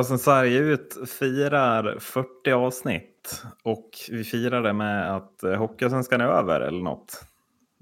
[0.00, 6.24] Podcasten Sarg ut firar 40 avsnitt och vi firar det med att eh, Hockeyallsvenskan är
[6.24, 7.24] över eller något.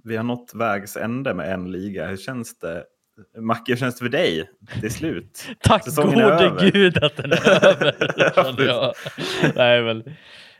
[0.04, 2.06] Vi har nått vägs ände med en liga.
[2.06, 2.84] Hur känns det?
[3.40, 4.50] Macke, hur känns det för dig?
[4.80, 5.48] Det är slut.
[5.60, 8.66] Tack Säsongen gode gud att den är över.
[8.66, 8.94] jag.
[9.56, 10.14] Nej, väl,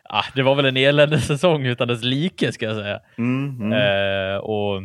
[0.05, 3.01] ah, det var väl en eländessäsong utan dess like ska jag säga.
[3.17, 3.73] Mm, mm.
[3.73, 4.77] Eh, och,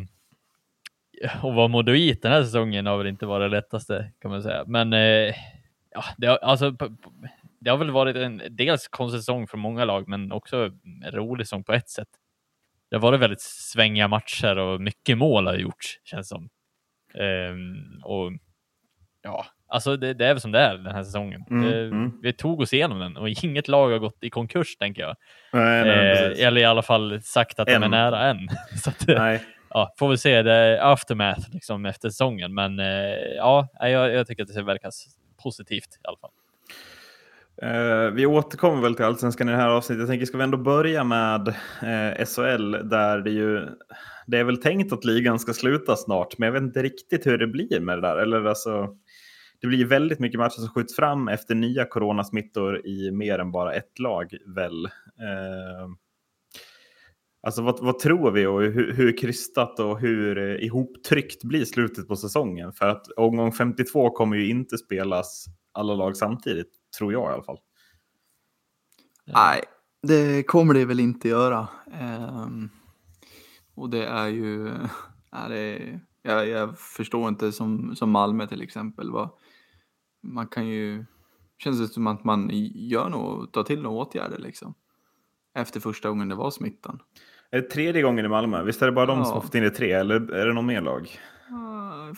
[1.41, 4.63] och vara modoit den här säsongen har väl inte varit det lättaste kan man säga.
[4.67, 5.33] Men eh,
[5.93, 6.71] ja, det, har, alltså,
[7.59, 10.71] det har väl varit en dels konstig säsong för många lag, men också
[11.05, 12.07] en rolig säsong på ett sätt.
[12.89, 16.49] Det har varit väldigt svängiga matcher och mycket mål har gjorts känns som.
[17.19, 18.31] Ehm, och
[19.21, 21.43] ja, alltså det, det är väl som det är den här säsongen.
[21.49, 22.11] Mm, Det- mm.
[22.21, 25.15] Vi tog oss igenom den och inget lag har gått i konkurs tänker jag.
[25.53, 28.47] Nej, nej, Eh, eller i alla fall sagt att de är nära än.
[28.83, 29.43] Så att, nej.
[29.69, 32.53] ja, får vi se det är aftermath liksom efter säsongen.
[32.53, 32.85] Men eh,
[33.37, 34.91] ja, jag, jag tycker att det verkar
[35.43, 36.31] positivt i alla fall.
[37.63, 39.99] Uh, vi återkommer väl till Allsvenskan i det här avsnittet.
[39.99, 41.47] Jag tänker, ska vi ändå börja med
[41.81, 43.67] eh, uh, SHL där det ju...
[44.27, 47.37] Det är väl tänkt att ligan ska sluta snart, men jag vet inte riktigt hur
[47.37, 48.17] det blir med det där.
[48.17, 48.87] Eller alltså,
[49.61, 53.51] det blir ju väldigt mycket matcher som skjuts fram efter nya coronasmittor i mer än
[53.51, 54.85] bara ett lag, väl?
[54.85, 55.89] Uh,
[57.43, 62.07] alltså vad, vad tror vi och hur, hur krystat och hur eh, ihoptryckt blir slutet
[62.07, 62.73] på säsongen?
[62.73, 67.43] För att omgång 52 kommer ju inte spelas alla lag samtidigt, tror jag i alla
[67.43, 67.59] fall.
[69.27, 69.33] Eh.
[69.33, 69.63] Nej,
[70.01, 71.67] det kommer det väl inte göra.
[72.45, 72.69] Um,
[73.75, 74.67] och det är ju,
[75.31, 79.11] Är det jag, jag förstår inte som, som Malmö till exempel.
[79.11, 79.29] Vad,
[80.23, 81.05] man kan ju,
[81.57, 84.73] känns det som att man gör något, tar till några åtgärder liksom.
[85.55, 86.99] Efter första gången det var smittan.
[87.53, 88.63] Är det tredje gången i Malmö?
[88.63, 89.25] Visst är det bara de Ja.
[89.25, 89.91] som har fått in det tre?
[89.91, 91.19] Eller är det någon mer lag?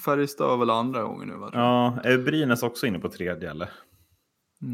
[0.06, 1.50] Färjestad var väl andra gången nu va?
[1.54, 3.70] Ja, är Brynäs också inne på tredje eller?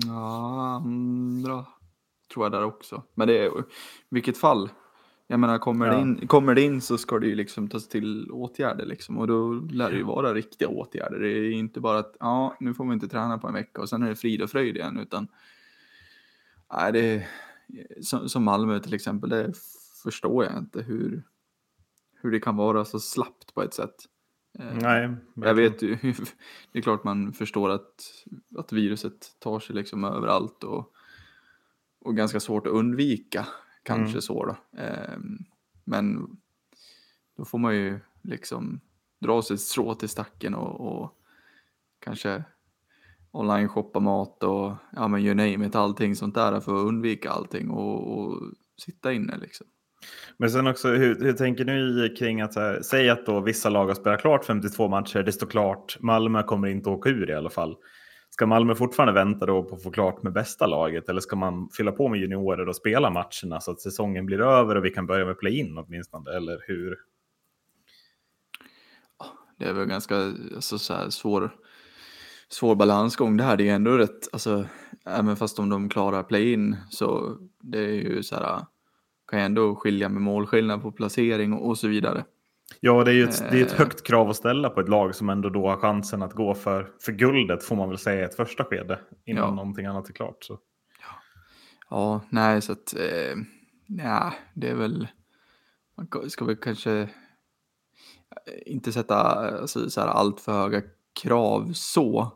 [0.06, 1.66] Ja, andra
[2.34, 3.04] tror jag där också.
[3.16, 3.52] Men det är
[4.10, 4.70] vilket fall.
[5.28, 5.94] Jag menar, kommer, Ja.
[5.94, 9.18] det in, kommer det in så ska det ju liksom tas till åtgärder liksom.
[9.18, 11.20] Och då lär det ju vara riktiga åtgärder.
[11.20, 13.90] Det är inte bara att ja, nu får vi inte träna på en vecka och
[13.90, 15.00] sen är det frid och fröjd igen.
[15.00, 15.28] Utan
[16.74, 17.28] nej, det är,
[18.02, 19.54] som, som Malmö till exempel, det
[20.04, 21.24] förstår jag inte hur,
[22.22, 23.96] hur det kan vara så slappt på ett sätt.
[24.60, 25.16] Eh, Nej.
[25.36, 25.96] jag vet ju,
[26.72, 28.26] det är klart man förstår att,
[28.58, 30.94] att viruset tar sig liksom överallt och,
[32.00, 33.48] och ganska svårt att undvika,
[33.84, 34.22] kanske Mm.
[34.22, 34.80] så då.
[34.82, 35.38] Ehm,
[35.84, 36.38] men
[37.38, 38.80] då får man ju liksom
[39.20, 41.18] dra sig ett strå till stacken och, och
[42.00, 42.44] kanske
[43.32, 47.70] online-shoppa mat och ja men you name it, allting sånt där för att undvika allting
[47.70, 48.42] och, och
[48.78, 49.68] sitta inne liksom.
[50.38, 53.88] Men sen också, hur, hur tänker ni kring att, här, säg att då vissa lag
[53.88, 57.50] har spelat klart 52 matcher, det står klart, Malmö kommer inte åka ur i alla
[57.50, 57.76] fall.
[58.30, 61.70] Ska Malmö fortfarande vänta då på att få klart med bästa laget eller ska man
[61.78, 65.06] fylla på med juniorer och spela matcherna så att säsongen blir över och vi kan
[65.06, 66.32] börja med play-in åtminstone?
[66.32, 66.98] Eller hur?
[69.60, 70.16] Det är väl ganska
[70.56, 71.56] alltså, så här, svår,
[72.50, 73.58] svår balansgång det här.
[73.58, 74.66] Det är ändå rätt, alltså,
[75.06, 78.66] även fast om de klarar play-in så det är ju så här,
[79.32, 82.26] kan jag ändå skilja med målskillnad på placering och, och så vidare.
[82.80, 83.78] Ja, det är ju ett, det är ett Eh.
[83.78, 86.92] högt krav att ställa på ett lag som ändå då har chansen att gå för,
[87.02, 89.52] för guldet får man väl säga i ett första skede innan Ja.
[89.56, 90.44] någonting annat är klart.
[90.44, 90.60] Så.
[91.90, 93.36] Ja, nej, så att, eh,
[93.88, 95.08] ja, det är väl,
[95.98, 97.08] man ka- ska väl kanske eh,
[98.66, 100.82] inte sätta alltså, så här, allt för höga
[101.24, 102.32] krav så,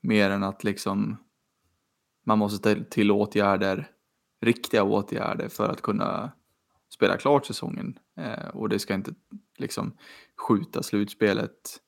[0.00, 1.16] mer än att liksom
[2.24, 3.86] man måste ta till åtgärder,
[4.40, 6.32] riktiga åtgärder för att kunna
[6.94, 7.98] spela klart säsongen.
[8.16, 9.14] Eh, och det ska inte
[9.58, 9.96] liksom
[10.48, 11.80] skjuta slutspelet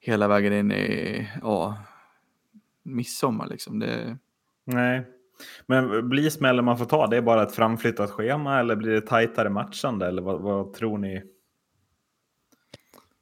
[0.00, 1.78] hela vägen in i ja,
[2.82, 3.78] midsommar liksom.
[3.78, 4.18] Det,
[4.64, 5.06] Nej,
[5.66, 9.00] men blir smällen man får ta, det är bara ett framflyttat schema eller blir det
[9.00, 11.22] tajtare matchande eller vad, vad tror ni?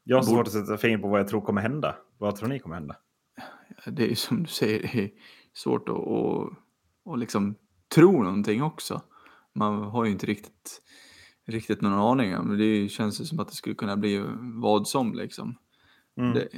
[0.05, 1.97] Jag har svårt att sätta fingret på vad jag tror kommer hända.
[2.19, 2.97] Vad tror ni kommer hända?
[3.87, 5.11] det är ju som du säger, det är
[5.53, 7.55] svårt att, att, att liksom
[7.95, 9.03] tro någonting också.
[9.53, 10.83] Man har ju inte riktigt,
[11.47, 15.15] riktigt någon aning om det känns ju som att det skulle kunna bli vad som
[15.15, 15.59] liksom.
[16.17, 16.35] Mm.
[16.35, 16.49] Det,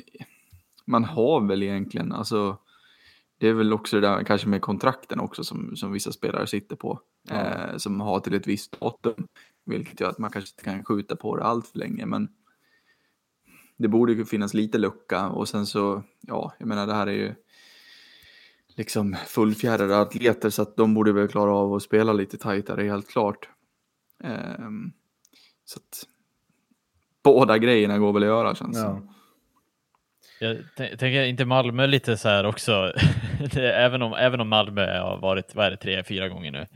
[0.84, 2.58] man har väl egentligen, alltså
[3.38, 6.76] det är väl också det där kanske med kontrakten också som, som vissa spelare sitter
[6.76, 7.00] på.
[7.28, 7.34] Ja.
[7.34, 9.26] Eh, som har till ett visst datum.
[9.64, 12.06] Vilket gör att man kanske inte kan skjuta på det allt för länge.
[12.06, 12.28] Men
[13.76, 17.12] det borde ju finnas lite lucka och sen så, ja, jag menar det här är
[17.12, 17.34] ju
[18.80, 23.08] liksom fullfjädrade atleter så att de borde väl klara av att spela lite tajtare helt
[23.10, 23.48] klart.
[24.24, 24.92] Ehm,
[25.64, 26.06] så att
[27.24, 29.02] båda grejerna går väl att göra känns det Ja.
[30.40, 32.92] Jag tänker inte Malmö lite så här också
[33.56, 36.66] även, om, även om Malmö har varit, vad är det, tre, fyra gånger nu.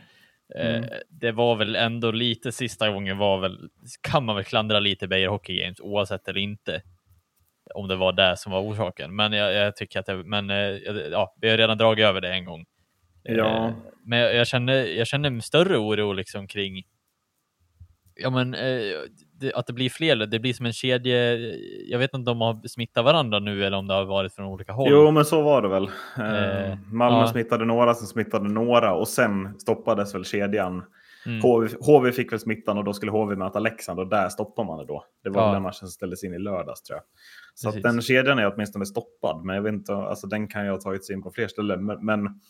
[0.56, 0.90] Eh, Mm.
[1.08, 3.68] det var väl ändå lite sista gången var väl,
[4.00, 6.82] kan man väl klandra lite Beijer Hockey Games oavsett eller inte.
[7.74, 9.16] Om det var det som var orsaken.
[9.16, 10.56] Men jag, jag tycker att det, men eh,
[11.12, 12.64] ja, vi har redan dragit över det en gång.
[13.22, 13.66] Ja.
[13.66, 13.72] Eh,
[14.04, 16.82] men jag, jag känner, jag känner en större oro liksom kring
[18.16, 21.36] Ja men eh, att det blir fler, det blir som en kedje.
[21.90, 24.46] Jag vet inte om de har smittat varandra nu eller om det har varit från
[24.46, 24.88] olika håll.
[24.90, 25.88] Jo, men så var det väl.
[26.18, 27.26] Eh, Eh, Malmö ja.
[27.26, 30.84] smittade några som smittade några och sen stoppades väl kedjan.
[31.26, 31.40] Mm.
[31.42, 34.78] HV, HV fick väl smittan och då skulle HV möta Leksand och där stoppar man
[34.78, 35.04] det då.
[35.24, 35.52] Det var Ja.
[35.52, 37.04] den matchen som ställdes in i lördags tror jag.
[37.54, 40.70] Så att den kedjan är åtminstone stoppad, men jag vet inte, alltså den kan ju
[40.70, 41.86] ha tagits in på fler ställen.
[41.86, 42.40] Men, men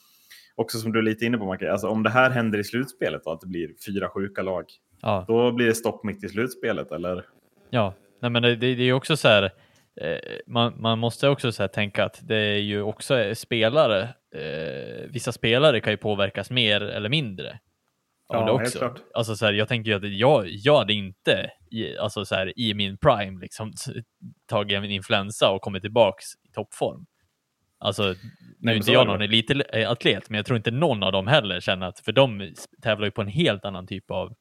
[0.54, 3.26] också som du är lite inne på, Macke, alltså om det här händer i slutspelet
[3.26, 4.64] och att det blir fyra sjuka lag,
[5.02, 5.24] Ja.
[5.28, 7.24] då blir det stopp mitt i slutspelet eller?
[7.70, 9.42] Ja, nej men det, det, är ju också så här.
[10.00, 14.02] Eh, man, man måste också så tänka att det är ju också spelare.
[14.34, 17.58] Eh, vissa spelare kan ju påverkas mer eller mindre.
[18.28, 18.78] Ja, det helt också.
[18.78, 19.00] klart.
[19.14, 22.58] Alltså så här, jag tänker ju att jag, jag hade inte i, alltså så här,
[22.58, 23.72] i min prime liksom
[24.46, 27.06] tagit en influensa och kommit tillbaks i toppform.
[27.78, 28.16] Alltså, nu
[28.58, 31.86] men är inte jag någon elitatlet, men jag tror inte någon av dem heller känner
[31.86, 34.34] att, för de tävlar ju på en helt annan typ av,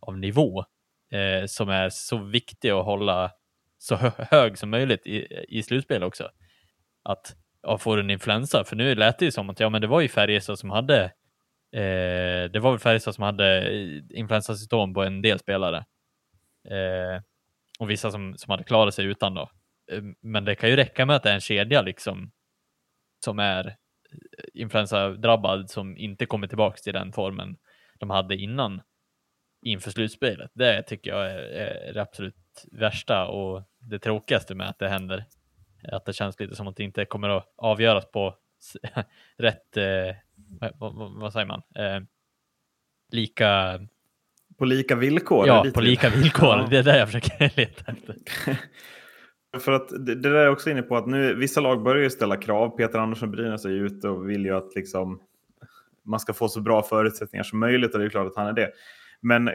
[0.00, 0.64] av nivå
[1.12, 3.30] eh, som är så viktig att hålla
[3.78, 6.28] så hö hög som möjligt i, i slutspel också.
[7.02, 9.86] Att ja, får en influensa, för nu lät det ju som att ja, men det
[9.86, 11.12] var ju Färjestad som hade
[11.72, 13.72] eh, det var väl Färjestad som hade
[14.10, 15.84] influensasymptom på en del spelare.
[16.68, 17.22] Eh,
[17.78, 19.50] och vissa som, som hade klarat sig utan då.
[19.92, 22.30] Eh, men det kan ju räcka med att det är en kedja liksom
[23.24, 23.72] som är eh,
[24.54, 27.56] influensadrabbad som inte kommer tillbaka till den formen
[27.98, 28.82] de hade innan
[29.62, 30.50] inför slutspelet.
[30.54, 32.34] Det tycker jag är, är det absolut
[32.72, 35.24] värsta och det tråkigaste med att det händer.
[35.92, 38.36] Att det känns lite som att det inte kommer att avgöras på
[39.36, 40.16] rätt, eh,
[40.78, 42.02] vad, vad, vad säger man, eh,
[43.12, 43.80] lika,
[44.58, 45.46] På lika villkor?
[45.46, 46.56] ja, på lika villkor.
[46.58, 46.66] Ja.
[46.70, 48.16] Det är det jag försöker leta efter.
[49.60, 52.02] För att det, det där är jag också inne på att nu vissa lag börjar
[52.02, 52.76] ju ställa krav.
[52.76, 55.20] Peter Andersson Brynäs är ju ute och vill ju att liksom
[56.04, 58.52] man ska få så bra förutsättningar som möjligt och det är klart att han är
[58.52, 58.70] det.
[59.20, 59.48] Men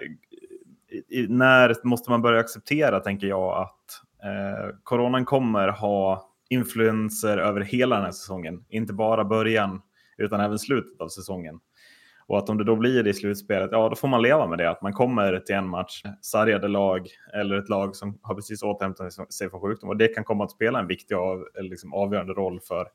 [1.10, 7.62] i, när måste man börja acceptera, tänker jag, att eh, coronan kommer ha influenser över
[7.62, 8.66] hela den här säsongen.
[8.70, 9.82] Inte bara början
[10.18, 11.60] utan även slutet av säsongen.
[12.28, 14.58] Och att om det då blir det i slutspelet, ja då får man leva med
[14.58, 14.70] det.
[14.70, 19.34] Att man kommer till en match, sargade lag eller ett lag som har precis återhämtat
[19.34, 19.90] sig från sjukdom.
[19.90, 22.88] Och det kan komma att spela en viktig av, liksom avgörande roll för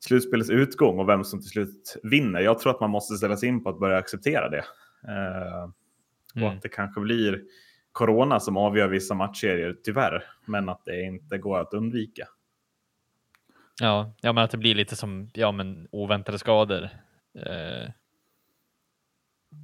[0.00, 2.40] slutspelets utgång och vem som till slut vinner.
[2.40, 4.64] Jag tror att man måste ställa sig in på att börja acceptera det.
[5.08, 5.64] Eh,
[6.34, 6.56] och Mm.
[6.56, 7.42] att det kanske blir
[7.92, 10.24] corona som avgör vissa matchserier, tyvärr.
[10.46, 12.26] Men att det inte går att undvika.
[13.80, 16.82] Ja, ja, men att det blir lite som ja, men oväntade skador.
[17.46, 17.90] Eh,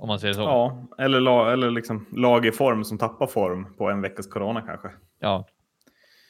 [0.00, 0.40] om man säger så.
[0.40, 4.60] Ja, eller, la, eller liksom lag i form som tappar form på en veckas corona
[4.62, 4.90] kanske.
[5.20, 5.46] Ja,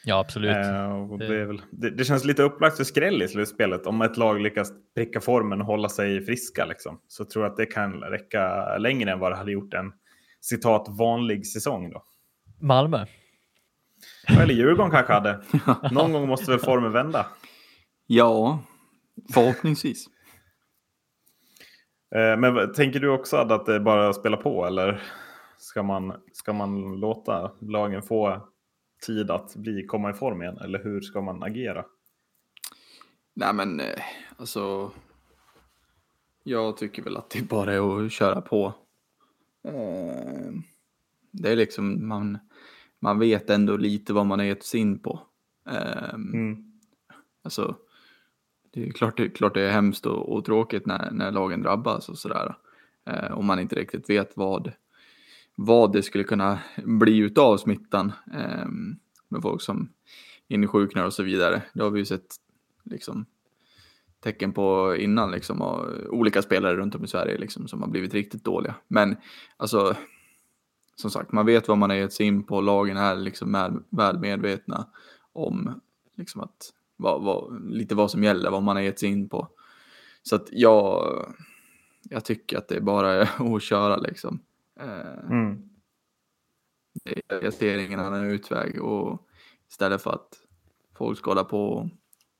[0.05, 0.57] ja absolut.
[0.57, 3.87] Eh, Det- väl, det, det känns lite upplagt för skräll i slutspelet.
[3.87, 7.57] Om ett lag lyckas pricka formen och hålla sig friska liksom, så tror jag att
[7.57, 9.93] det kan räcka längre än vad det hade gjort en
[10.41, 11.91] citat vanlig säsong.
[11.91, 12.03] Då.
[12.61, 13.07] Malmö.
[14.41, 15.43] Eller Djurgården kanske hade.
[15.91, 17.27] Någon gång måste väl formen vända.
[18.07, 18.59] Ja,
[19.35, 20.07] förhoppningsvis.
[22.15, 25.03] Eh, Men tänker du också att det är bara att spela på eller
[25.59, 28.49] ska man, ska man låta lagen få
[29.07, 30.59] tid att bli, komma i form igen?
[30.59, 31.85] Eller hur ska man agera?
[33.35, 33.87] Nej men eh,
[34.37, 34.91] alltså.
[36.43, 38.75] Jag tycker väl att det bara är att köra på.
[39.69, 40.53] Eh,
[41.33, 42.39] Det är liksom man,
[43.01, 45.21] man vet ändå lite vad man har gett sig in på.
[46.15, 46.73] Mm.
[47.45, 47.77] Alltså,
[48.75, 52.09] det är klart, det, klart det är hemskt och, och tråkigt när, när lagen drabbas
[52.09, 52.55] och sådär.
[53.07, 54.73] Eh, om man inte riktigt vet vad,
[55.55, 58.13] vad det skulle kunna bli utav smittan.
[58.35, 58.67] Eh,
[59.33, 59.89] med folk som
[60.49, 61.63] insjuknar och så vidare.
[61.73, 62.37] Det har vi ju sett
[62.85, 63.27] liksom,
[64.21, 68.15] tecken på innan liksom, av olika spelare runt om i Sverige liksom, som har blivit
[68.15, 68.75] riktigt dåliga.
[68.89, 69.17] Men
[69.57, 69.97] alltså,
[70.97, 72.61] som sagt, man vet vad man har gett sig in på.
[72.61, 74.87] Lagen är liksom väl, väl medvetna
[75.33, 75.81] om
[76.17, 79.49] liksom att, vad, vad, lite vad som gäller, vad man har gett sig in på.
[80.23, 81.05] Så att jag,
[82.03, 83.23] jag tycker att det är bara
[83.57, 84.43] att köra liksom.
[84.81, 85.69] Eh, Mm.
[87.27, 89.29] jag ser ingen annan utväg och
[89.69, 90.35] istället för att
[90.99, 91.89] folk ska hålla på och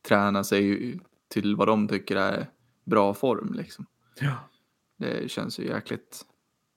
[0.09, 2.51] träna sig till vad de tycker är
[2.85, 3.87] bra form liksom.
[4.21, 4.35] Ja.
[4.97, 6.23] Det känns ju jäkligt,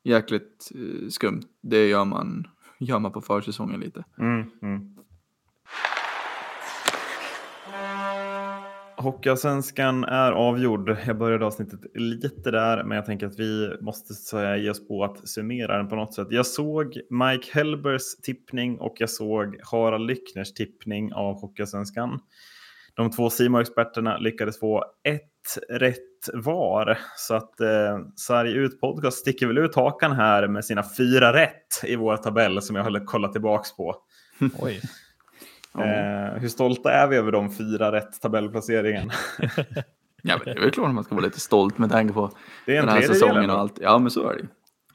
[0.03, 1.41] jäkligt eh, skumt.
[1.61, 2.47] Det gör man,
[2.79, 4.05] gör man på försäsongen lite.
[4.17, 4.97] Mm, mm.
[9.05, 10.97] Hockeyallsvenskan är avgjord.
[11.07, 14.13] Jag började avsnittet lite där, men jag tänker att vi måste
[14.57, 16.27] ge oss på att summera den på något sätt.
[16.29, 22.19] Jag såg Mike Helbers tippning och jag såg Harald Lyckners tippning av Hockeyallsvenskan.
[22.95, 25.99] De två simor experterna lyckades få ett rätt
[26.33, 26.97] var.
[27.17, 31.83] Så att eh, Sarg Ut Podcast sticker väl ut hakan här med sina fyra rätt
[31.83, 33.95] i vår tabell som jag håller kollat tillbaks på.
[34.59, 34.81] Oj.
[35.83, 39.09] Eh, hur stolta är vi över de fyra rätt tabellplaceringen?
[40.23, 42.31] ja, men det är väl klart att man ska vara lite stolt med tanke på
[42.65, 43.79] det är en den här säsongen och allt.
[43.81, 44.47] Ja, men så är det ju.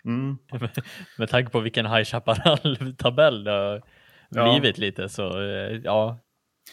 [0.05, 0.39] Mm.
[1.19, 3.83] Med tanke på vilken High Chaparral-tabell det har
[4.29, 4.51] Ja.
[4.53, 6.19] blivit lite så eh, ja,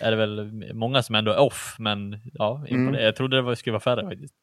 [0.01, 2.93] är det väl många som ändå är off, men ja, Mm.
[2.93, 4.33] jag trodde det skulle vara färre faktiskt.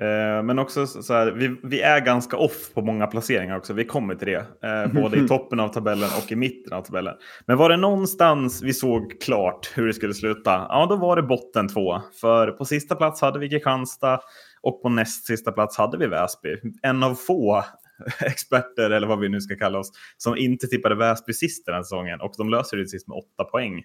[0.00, 3.72] Eh, men också så här, vi, vi är ganska off på många placeringar också.
[3.72, 4.68] Vi kommer till det.
[4.68, 7.14] Eh, både i toppen av tabellen och i mitten av tabellen.
[7.46, 10.66] Men var det någonstans vi såg klart hur det skulle sluta?
[10.68, 12.00] Ja, då var det botten två.
[12.20, 14.20] För på sista plats hade vi Kristianstad
[14.62, 16.56] och på näst sista plats hade vi Väsby.
[16.82, 17.64] En av få
[18.20, 21.82] experter, eller vad vi nu ska kalla oss, som inte tippade Väsby sist den här
[21.82, 22.20] säsongen.
[22.20, 23.82] Och de löser det sist med åtta poäng.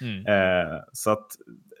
[0.00, 0.26] Mm.
[0.26, 1.26] Eh, så att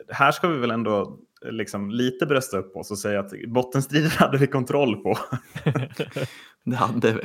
[0.08, 1.18] här ska vi väl ändå
[1.50, 5.18] liksom lite brösta upp oss och säga att bottenstriden hade vi kontroll på.
[6.64, 7.20] Det hade vi.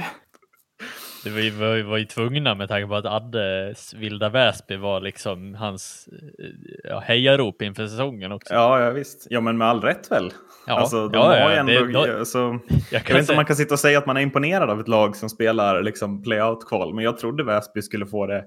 [1.24, 4.76] Det var ju, var, ju- var ju tvungna med tanke på att Addes Vilda Väsby
[4.76, 6.46] var liksom hans eh,
[6.84, 8.54] ja, hejarop inför säsongen också.
[8.54, 9.28] Ja, ja visst.
[9.30, 10.34] Ja, men med all rätt väl.
[10.68, 12.60] Ja, alltså, de ja, har ja, ändå, det- då- alltså, jag
[12.92, 14.88] jag vet inte om man kan sitta och säga att man är imponerad av ett
[14.88, 18.44] lag som spelar liksom playout-kval, men jag trodde Väsby skulle få det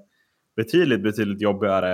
[0.57, 1.93] betydligt, betydligt jobbigare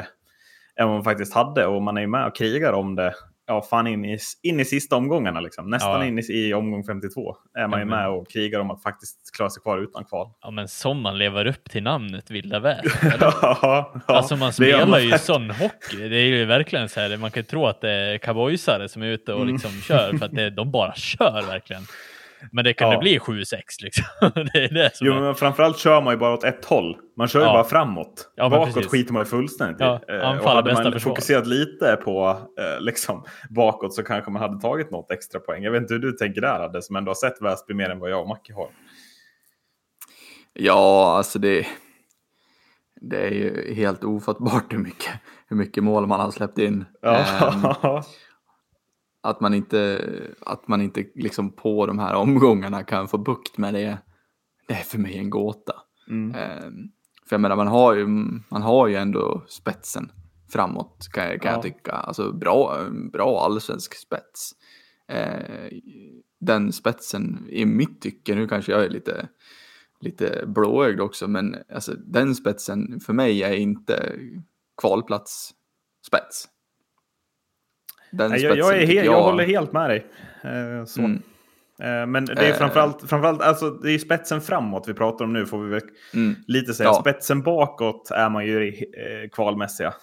[0.81, 1.67] än vad man faktiskt hade.
[1.67, 3.15] Och man är ju med och krigar om det.
[3.47, 5.71] Ja, fan in i, in i sista omgångarna liksom.
[5.71, 6.07] Nästan Ja.
[6.07, 9.51] in i, i omgång 52 är man ju med och krigar om att faktiskt klara
[9.51, 10.29] sig kvar utan kval.
[10.43, 12.81] ja, men som man lever upp till namnet Vilda eller?
[13.21, 16.09] ja, ja, Alltså man spelar man ju sån hockey.
[16.09, 19.03] Det är ju verkligen så här, man kan ju tro att det är cowboysare som
[19.03, 19.53] är ute och Mm.
[19.55, 21.83] liksom kör för att det, de bara kör verkligen.
[22.53, 23.01] Men det kunde Ja.
[23.01, 24.05] bli 7-6 liksom.
[24.53, 25.21] Det är det som Jo, är.
[25.21, 26.97] men framförallt kör man ju bara åt ett håll.
[27.17, 27.53] Man kör ju Ja.
[27.53, 28.33] bara framåt.
[28.37, 28.91] Ja, bakåt precis.
[28.91, 29.85] skiter man ju fullständigt i.
[29.85, 31.11] Ja, Eh, anfall och hade bästa man försvar.
[31.13, 32.29] fokuserat lite på
[32.61, 35.63] eh, liksom, bakåt så kanske man hade tagit något extra poäng.
[35.63, 37.99] Jag vet inte hur du tänker där, Adde, som ändå har sett Väsby mer än
[37.99, 38.69] vad jag och Macke har.
[40.53, 41.67] Ja, alltså det,
[43.01, 45.11] det är ju helt ofattbart hur mycket,
[45.49, 46.85] hur mycket mål man har släppt in.
[47.03, 47.25] Ja,
[49.25, 53.75] att man inte, att man inte liksom på de här omgångarna kan få bukt med
[53.75, 53.99] det,
[54.69, 55.73] det är för mig en gåta.
[56.09, 56.35] mm.
[56.35, 56.75] Ehm,
[57.29, 58.07] för jag menar, man har ju,
[58.49, 60.13] man har ju ändå spetsen
[60.53, 61.57] framåt kan, jag- kan Ja.
[61.57, 61.93] jag tycka.
[61.93, 64.53] Alltså bra, bra allsvensk spets.
[65.09, 65.69] Eh,
[66.41, 69.29] den spetsen i mitt tycke, nu kanske jag är lite,
[70.01, 74.13] lite blåögd också, men alltså, den spetsen för mig är inte
[74.81, 75.51] kvalplats
[76.07, 76.45] spets.
[76.45, 76.54] Den Nej,
[78.19, 80.07] jag, jag, är spetsen he- tycker jag håller helt med dig.
[80.43, 81.01] Eh, så.
[81.01, 81.23] Mm.
[81.79, 82.57] Eh, men det är Eh.
[82.57, 85.81] framförallt, framförallt alltså, det är spetsen framåt vi pratar om nu, får vi väl
[86.15, 86.35] Mm.
[86.47, 86.89] lite säga.
[86.89, 87.01] Ja.
[87.01, 89.95] Spetsen bakåt är man ju eh, kvalmässiga.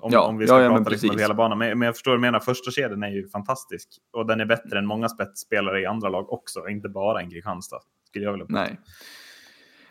[0.00, 1.58] Om, Ja, om vi ska ja, prata liksom hela banan.
[1.58, 2.40] Men, men jag förstår vad du menar.
[2.40, 3.88] Första kedjan är ju fantastisk.
[4.12, 6.68] Och den är bättre än många spetsspelare i andra lag också.
[6.68, 7.78] Inte bara en Kristianstad.
[8.08, 8.60] Skulle jag vilja påstå.
[8.60, 8.80] Nej.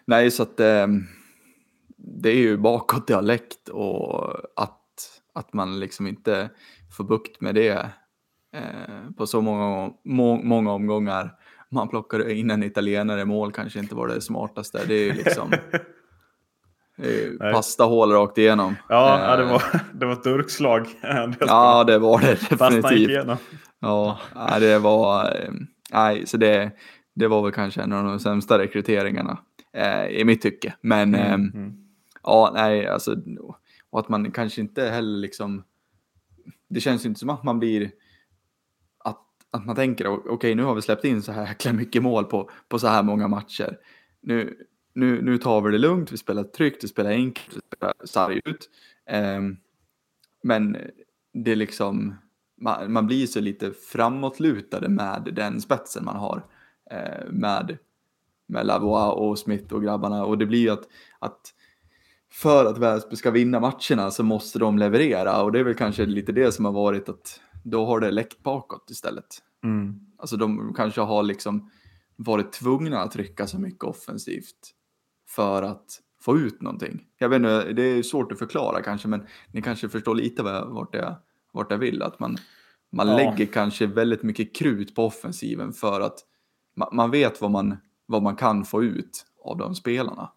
[0.05, 0.87] Nej, så att eh,
[1.97, 4.81] det är ju bakåt det har läckt och att,
[5.33, 6.49] att man liksom inte
[6.97, 7.89] får bukt med det
[8.53, 11.33] eh, på så många, må, många omgångar.
[11.71, 14.85] Man plockar in en italienare i mål kanske inte var det smartaste.
[14.87, 15.51] Det är ju liksom
[17.53, 18.75] pastahål rakt igenom.
[18.89, 19.63] Ja, ja, det, Eh, var,
[19.93, 20.87] det var ett durkslag.
[21.39, 23.39] Ja, det var det definitivt.
[23.79, 24.19] Ja,
[24.59, 25.51] det var, eh,
[25.91, 26.71] nej, så det,
[27.15, 29.37] det var väl kanske en av de sämsta rekryteringarna
[29.73, 30.73] eh, i mitt tycke.
[30.81, 31.73] Men eh, Mm, mm.
[32.23, 33.15] ja, nej, alltså,
[33.91, 35.63] och att man kanske inte heller liksom,
[36.67, 37.91] det känns ju inte som att man blir,
[38.97, 42.03] att, att man tänker, okej okej, nu har vi släppt in så här jäkla mycket
[42.03, 43.77] mål på, på så här många matcher.
[44.21, 44.57] Nu,
[44.93, 48.41] nu, nu tar vi det lugnt, vi spelar tryggt, vi spelar enkelt, vi spelar sarg
[48.45, 48.69] ut.
[49.11, 49.57] Um,
[50.43, 50.77] men
[51.33, 52.15] det är liksom,
[52.61, 56.45] man, man blir så lite framåtlutade med den spetsen man har.
[56.93, 57.77] Uh, med,
[58.47, 60.25] med Lavois och Smith och grabbarna.
[60.25, 60.87] Och det blir ju att,
[61.19, 61.53] att
[62.37, 65.43] för att Väsby ska vinna matcherna så måste de leverera.
[65.43, 68.43] Och det är väl kanske lite det som har varit att då har det läckt
[68.43, 69.25] bakåt istället.
[69.63, 69.99] Mm.
[70.17, 71.71] Alltså de kanske har liksom
[72.15, 74.73] varit tvungna att trycka så mycket offensivt
[75.29, 75.85] för att
[76.21, 77.03] få ut någonting.
[77.17, 80.55] Jag vet inte, det är svårt att förklara kanske, men ni kanske förstår lite vad
[80.55, 81.15] jag, vart, jag,
[81.53, 82.01] vart jag vill.
[82.01, 82.37] Att man,
[82.91, 83.15] man Ja.
[83.17, 86.19] lägger kanske väldigt mycket krut på offensiven för att
[86.75, 90.31] man, man vet vad man, vad man kan få ut av de spelarna.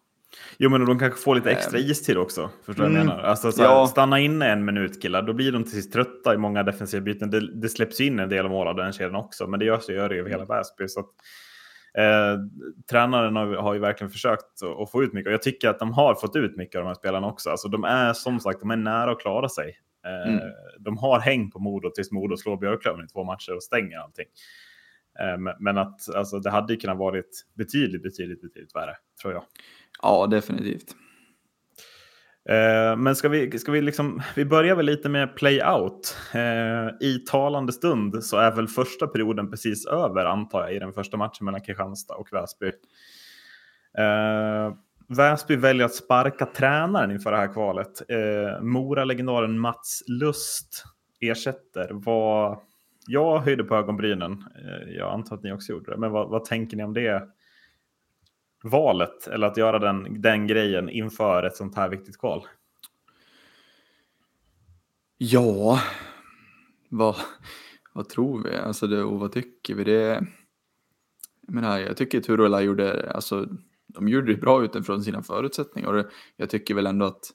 [0.57, 1.85] Jo, men de kanske får lite extra Ehm.
[1.85, 2.49] istid också.
[2.65, 2.97] Förstår Mm.
[2.97, 3.23] jag menar?
[3.23, 3.87] Alltså, så här, Ja.
[3.87, 7.29] Stanna inne en minut killar, då blir de till sist trötta i många defensiva byten.
[7.31, 9.93] Det, det släpps in en del mål av den kedjan också, men det görs det,
[9.93, 10.87] gör det över hela Väsby.
[10.87, 11.09] Så att,
[11.97, 12.39] eh,
[12.91, 15.79] tränaren har, har ju verkligen försökt att, att få ut mycket och jag tycker att
[15.79, 17.49] de har fått ut mycket av de här spelarna också.
[17.49, 19.77] Alltså, de är som sagt de är nära att klara sig.
[20.05, 20.39] Eh, Mm.
[20.79, 24.25] De har häng på Modo tills Modo slår Björklöven i två matcher och stänger allting.
[25.19, 29.43] Eh, men, att alltså, det hade kunnat varit betydligt, betydligt, betydligt värre, tror jag.
[30.01, 30.95] Ja, definitivt.
[32.49, 36.17] Eh, men ska vi, ska vi liksom, vi börjar väl lite med play-out.
[36.33, 40.93] Eh, I talande stund så är väl första perioden precis över antar jag i den
[40.93, 42.71] första matchen mellan Kristianstad och Väsby.
[45.17, 48.01] Väsby väljer att sparka tränaren inför det här kvalet.
[48.61, 50.83] Mora-legendaren Mats Lust
[51.19, 51.89] ersätter.
[51.91, 52.59] Vad,
[53.07, 54.31] jag höjde på ögonbrynen.
[54.55, 55.97] Eh, jag antar att ni också gjorde det.
[55.97, 57.27] Men vad, vad tänker ni om det
[58.63, 59.27] valet?
[59.27, 62.47] Eller att göra den, den grejen inför ett sånt här viktigt kval?
[65.17, 65.79] Ja,
[66.89, 67.15] vad,
[67.93, 68.55] vad tror vi?
[68.55, 69.83] Alltså det, och vad tycker vi?
[69.83, 70.25] Det,
[71.41, 73.47] jag, menar, jag tycker Turola gjorde, alltså,
[73.87, 75.93] de gjorde det bra utifrån sina förutsättningar.
[75.93, 76.05] Och
[76.35, 77.31] jag tycker väl ändå att,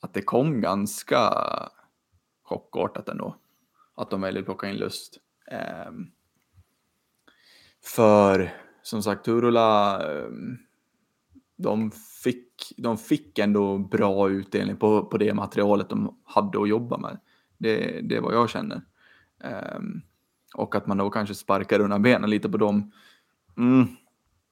[0.00, 1.20] att det kom ganska
[2.42, 3.36] chockartat ändå.
[3.98, 5.18] Att de väljer att plocka in Lust.
[5.50, 6.06] Ehm,
[7.84, 10.58] för som sagt, Turula, ehm,
[11.56, 11.90] de
[12.22, 17.18] fick, de fick ändå bra utdelning på, på det materialet de hade att jobba med.
[17.58, 18.82] Det, det är vad jag känner.
[19.40, 20.02] Ehm,
[20.54, 22.92] och att man då kanske sparkar undan benen lite på dem.
[23.56, 23.86] Mm,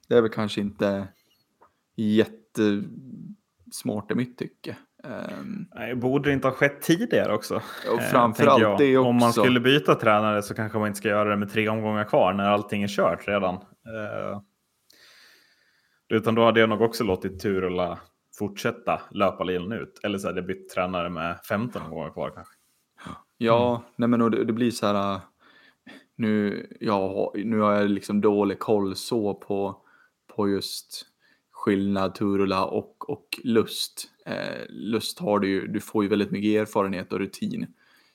[0.09, 1.09] det är väl kanske inte
[1.97, 2.81] jättesmart
[4.11, 4.77] i mitt tycke.
[5.07, 7.55] Ehm, Nej, borde det inte ha skett tidigare också?
[7.93, 8.79] och Eh, framförallt jag.
[8.79, 9.09] det också.
[9.09, 12.05] Om man skulle byta tränare så kanske man inte ska göra det med tre omgångar
[12.05, 13.55] kvar när allting är kört redan.
[13.55, 14.41] Eh,
[16.09, 17.99] utan då hade jag nog också låtit Turula
[18.39, 20.01] fortsätta löpa linan ut.
[20.03, 22.55] Eller så hade jag bytt tränare med 15 omgångar kvar kanske.
[23.39, 25.13] Ja, nej men och det, det blir så här.
[25.15, 25.21] äh,
[26.17, 29.77] Nu, ja, nu har jag liksom dålig koll så på,
[30.37, 31.07] på just
[31.67, 34.11] skillnad Turula och, och Lust.
[34.27, 37.67] Eh, Lust har du ju, du får ju väldigt mycket erfarenhet och rutin.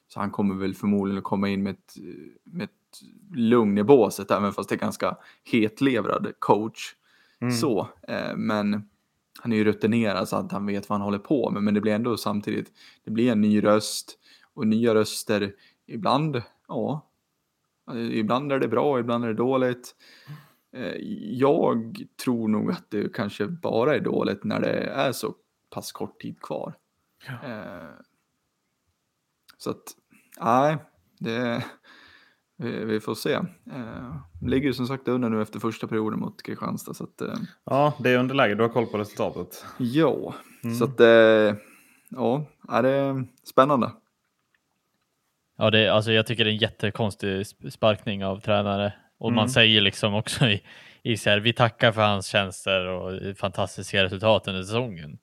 [0.08, 1.96] Så han kommer väl förmodligen att komma in med ett,
[2.44, 3.02] med ett
[3.36, 6.96] lugn i båset, även fast det är ganska hetlevrad coach.
[7.42, 7.54] Mm.
[7.54, 8.90] Så, eh, men
[9.42, 11.64] han är ju rutinerad så att han vet vad han håller på med.
[11.64, 12.72] Men det blir ändå samtidigt,
[13.06, 14.18] det blir en ny röst
[14.54, 15.54] och nya röster.
[15.88, 17.12] Ibland, ja,
[18.12, 19.96] ibland är det bra, ibland är det dåligt.
[20.74, 20.96] Eh,
[21.40, 25.36] Jag tror nog att det kanske bara är dåligt när det är så
[25.70, 26.74] pass kort tid kvar.
[27.28, 27.34] Ja.
[27.50, 27.90] Eh,
[29.58, 29.84] Så att,
[30.40, 30.78] nej,
[31.20, 31.66] det,
[32.58, 33.34] vi, vi får se.
[33.72, 36.94] Eh, Ligger ju som sagt under nu efter första perioden mot Kristianstad.
[36.94, 37.22] Så att,
[37.64, 38.56] Ja, det är underläge.
[38.56, 39.66] Du har koll på resultatet.
[39.78, 40.76] ja, Mm.
[40.76, 41.00] så att,
[42.10, 43.92] ja, är det spännande.
[45.58, 48.94] Ja, det, alltså jag tycker det är en jättekonstig sp- sparkning av tränare.
[49.22, 49.36] Och Mm.
[49.36, 50.64] man säger liksom också i,
[51.04, 55.20] i så här, vi tackar för hans tjänster och fantastiska resultat under säsongen.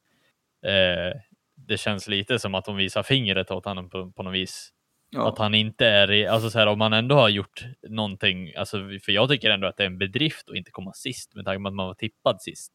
[0.67, 1.21] Eh,
[1.67, 4.71] det känns lite som att de visar fingret åt honom på, på något vis.
[5.11, 8.55] Ja, Att han inte är, i- alltså så här, om man ändå har gjort någonting,
[8.57, 11.45] alltså för jag tycker ändå att det är en bedrift att inte komma sist med
[11.45, 12.73] tanke på att man var tippad sist.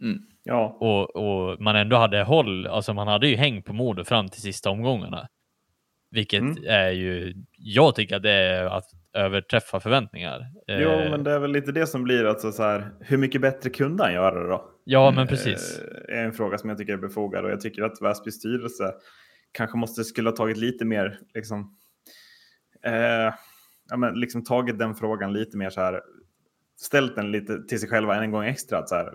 [0.00, 4.04] mm, Ja, Och, och man ändå hade håll, alltså man hade ju häng på Modo
[4.04, 5.28] fram till sista omgångarna.
[6.12, 6.64] Vilket Mm.
[6.66, 10.46] är ju, jag tycker att det är att överträffa förväntningar.
[10.66, 12.90] jo, Eh, men det är väl lite det som blir alltså så här.
[13.00, 14.68] Hur mycket bättre kunde han göra det då?
[14.84, 15.78] Ja, men precis.
[16.08, 18.94] Eh, är en fråga som jag tycker är befogad och jag tycker att Väsbys styrelse
[19.52, 21.76] kanske måste skulle ha tagit lite mer liksom.
[22.84, 23.34] Eh,
[23.90, 26.00] ja, men liksom tagit den frågan lite mer så här.
[26.80, 28.78] Ställt den lite till sig själva en gång extra.
[28.78, 29.12] Att så här,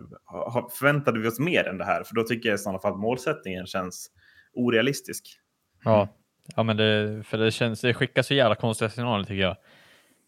[0.79, 2.03] förväntade vi oss mer än det här?
[2.03, 4.11] För då tycker jag i sådana fall att målsättningen känns
[4.53, 5.39] orealistisk.
[5.83, 6.07] Ja,
[6.55, 9.57] ja men det, för det känns, det skickar så jävla konstiga signaler tycker jag.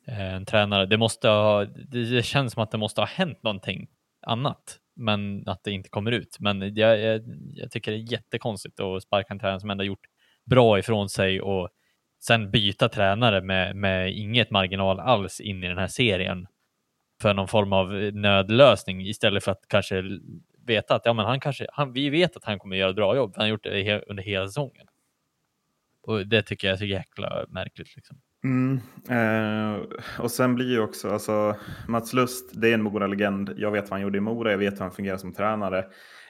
[0.08, 3.44] Eh, en tränare, det måste ha, det, det känns som att det måste ha hänt
[3.44, 3.88] någonting
[4.22, 6.38] annat, men att det inte kommer ut.
[6.40, 7.22] Men jag, jag,
[7.54, 10.06] jag tycker det är jättekonstigt att sparka en tränare som ändå gjort
[10.46, 11.70] bra ifrån sig och
[12.24, 16.48] sen byta tränare med, med inget marginal alls in i den här serien
[17.22, 20.04] för någon form av nödlösning istället för att kanske
[20.66, 23.16] veta att ja, men han kanske, han, vi vet att han kommer göra ett bra
[23.16, 23.34] jobb.
[23.36, 24.88] Han har gjort det he- under hela säsongen.
[26.02, 27.96] Och det tycker jag är så jäkla märkligt.
[27.96, 28.18] Liksom.
[28.44, 28.80] Mm.
[29.10, 29.82] Eh,
[30.20, 31.56] och sen blir ju också, alltså,
[31.88, 33.54] Mats Lust, det är en Mora-legend.
[33.58, 35.86] Jag vet vad han gjorde i Mora, jag vet hur han fungerar som tränare.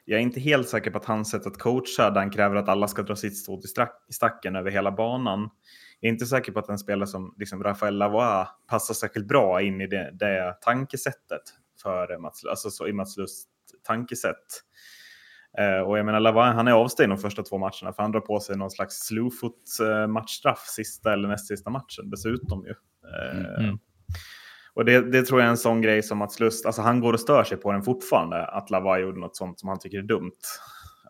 [0.06, 2.70] Jag är inte helt säker på att hans sätt att coacha, där han kräver att
[2.70, 3.70] alla ska dra sitt stå till
[4.10, 5.50] i stacken över hela banan.
[6.00, 9.62] Jag är inte säker på att en spelare som liksom Rafael Lavois passar särskilt bra
[9.62, 11.42] in i det, det tankesättet
[11.82, 13.50] för Mats, alltså så i Mats Lust
[13.84, 14.64] tankesätt.
[15.58, 18.20] Eh, och jag menar, Lavain, han är avstängd de första två matcherna för han drar
[18.20, 19.64] på sig någon slags slowfoot
[20.10, 22.70] matchstraff sista eller näst sista matchen dessutom ju.
[22.70, 23.80] Eh, Mm.
[24.74, 27.14] Och det, det tror jag är en sån grej som att Lust, alltså han går
[27.14, 30.02] och stör sig på den fortfarande, att Lavain gjorde något sånt som han tycker är
[30.04, 30.32] dumt.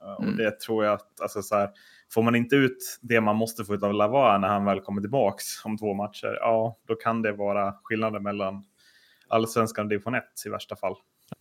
[0.01, 0.37] Eh, Och Mm.
[0.37, 1.69] det tror jag att, alltså så här,
[2.13, 5.01] får man inte ut det man måste få ut av Lavain när han väl kommer
[5.01, 8.65] tillbaks om två matcher, ja, då kan det vara skillnaden mellan
[9.27, 10.95] allsvenskan och division 1 i värsta fall.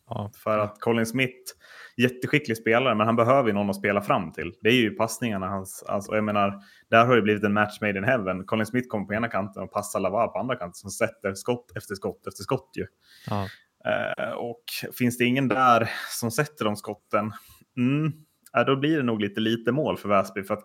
[0.09, 0.31] Ja.
[0.37, 1.53] För att Colin Smith,
[1.97, 4.53] jätteskicklig spelare, men han behöver ju någon att spela fram till.
[4.61, 7.99] Det är ju passningarna hans, alltså, jag menar, där har det blivit en match made
[7.99, 8.45] in heaven.
[8.45, 11.73] Colin Smith kommer på ena kanten och passar Laval på andra kanten som sätter skott
[11.77, 12.87] efter skott efter skott ju.
[13.31, 13.49] Ja.
[13.85, 14.65] Eh, och
[14.99, 17.33] finns det ingen där som sätter de skotten,
[17.77, 18.13] mm,
[18.53, 20.43] ja, då blir det nog lite lite mål för Väsby.
[20.43, 20.65] För att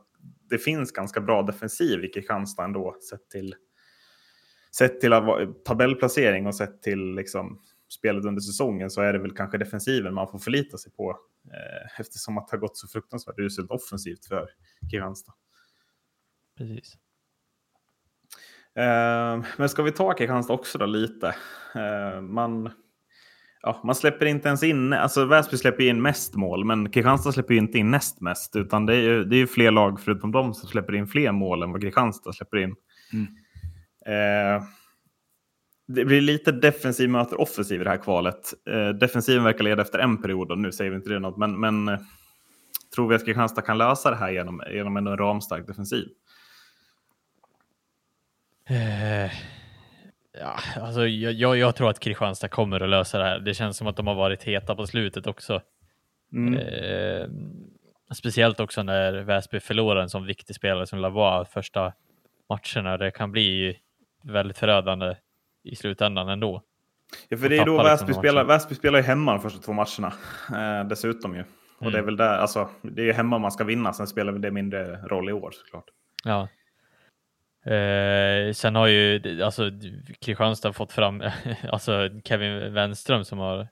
[0.50, 3.56] det finns ganska bra defensiv i Kristianstad ändå, sett till,
[4.76, 5.12] sett till
[5.66, 7.60] tabellplacering och sett till liksom,
[7.94, 11.20] spelet under säsongen så är det väl kanske defensiven man får förlita sig på.
[11.52, 14.50] Eh, eftersom att det har gått så fruktansvärt uselt offensivt för
[14.82, 15.34] Kristianstad.
[16.58, 16.98] Precis.
[18.76, 21.36] Eh, men ska vi ta Kristianstad också då lite?
[21.76, 22.70] Eh, man,
[23.62, 27.54] ja, man släpper inte ens in, alltså Väsby släpper in mest mål, men Kristianstad släpper
[27.54, 30.32] ju inte in näst mest, utan det är ju, det är ju fler lag förutom
[30.32, 32.76] de som släpper in fler mål än vad Kristianstad släpper in.
[33.14, 33.28] Mm.
[35.96, 38.54] Det blir lite defensiv möter offensiv i det här kvalet.
[38.70, 41.60] Eh, defensiven verkar leda efter en period och nu säger vi inte det något, men,
[41.60, 42.00] men eh,
[42.96, 46.08] tror vi att Kristianstad kan lösa det här genom, genom en ramstark defensiv?
[48.70, 49.32] Eh,
[50.40, 53.40] ja, alltså, jag, jag, jag tror att Kristianstad kommer att lösa det här.
[53.40, 55.62] Det känns som att de har varit heta på slutet också.
[56.34, 56.54] Mm.
[56.54, 57.28] Eh,
[58.14, 61.94] speciellt också när Väsby förlorar en sån viktig spelare som Lavois första
[62.50, 62.98] matcherna.
[62.98, 63.78] Det kan bli
[64.24, 65.16] väldigt förödande
[65.64, 66.64] i slutändan ändå.
[67.30, 68.44] Ja, för det är då liksom Väsby de spelar.
[68.44, 70.14] Väsby spelar ju hemma de första två matcherna.
[70.82, 71.44] Eh, dessutom ju.
[71.80, 72.06] Och det är Mm.
[72.06, 75.30] väl där, alltså, det är ju hemma man ska vinna, sen spelar det mindre roll
[75.30, 75.86] i år såklart.
[76.24, 76.48] Ja.
[77.72, 79.72] Eh, sen har ju alltså,
[80.22, 81.24] Kristianstad fått fram
[81.72, 83.68] alltså, Kevin Wenström som har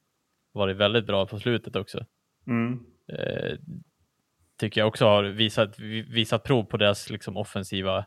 [0.51, 2.05] varit väldigt bra på slutet också.
[2.47, 2.79] Mm.
[3.07, 3.57] Eh,
[4.59, 8.05] tycker jag också har visat, vi- visat prov på deras liksom, offensiva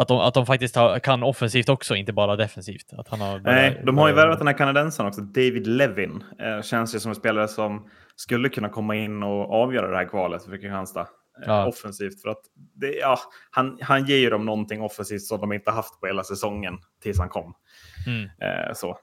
[0.00, 2.92] att de, att de faktiskt har, kan offensivt också, inte bara defensivt.
[2.92, 6.24] Att han har Nej, de har ju värvat den här kanadensaren också, David Levin.
[6.38, 10.08] Eh, känns ju som en spelare som skulle kunna komma in och avgöra det här
[10.08, 11.00] kvalet för Kristianstad.
[11.00, 11.06] Eh,
[11.46, 11.66] Ja.
[11.66, 12.22] Offensivt.
[12.22, 13.18] För att det, ja,
[13.50, 17.18] han, han ger ju dem någonting offensivt som de inte haft på hela säsongen tills
[17.18, 17.54] han kom.
[18.06, 18.98] Mm, Eh, så.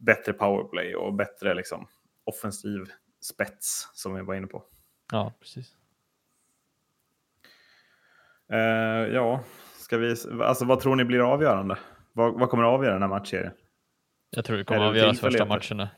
[0.00, 1.86] Bättre powerplay och bättre liksom,
[2.24, 2.80] offensiv
[3.20, 4.62] spets som vi var inne på.
[5.12, 5.72] ja, precis.
[8.52, 9.40] Eh, ja,
[9.92, 11.78] ska vi, alltså, vad tror ni blir avgörande?
[12.12, 13.52] Vad, vad kommer att avgöra den här matchserien?
[14.30, 15.88] Jag tror det kommer att avgöras första matcherna.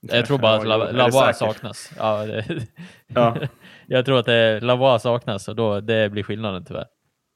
[0.00, 1.92] Jag tror bara att La- Lavois saknas.
[1.98, 2.66] Ja, det,
[3.06, 3.36] Ja.
[3.86, 6.86] jag tror att det, Lavois saknas och då, det blir skillnaden tyvärr.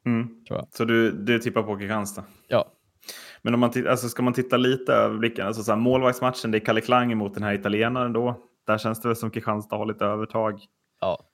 [0.07, 0.29] Mm.
[0.71, 2.25] Så du, du tippar på Kristianstad?
[2.49, 2.67] Ja,
[3.43, 6.59] Men om man alltså ska man titta lite över blicken, alltså så här, målvaktsmatchen, det
[6.59, 8.41] är Kalle Klang emot den här italienaren då.
[8.67, 10.61] Där känns det väl som Kristianstad har lite övertag.
[11.01, 11.29] ja.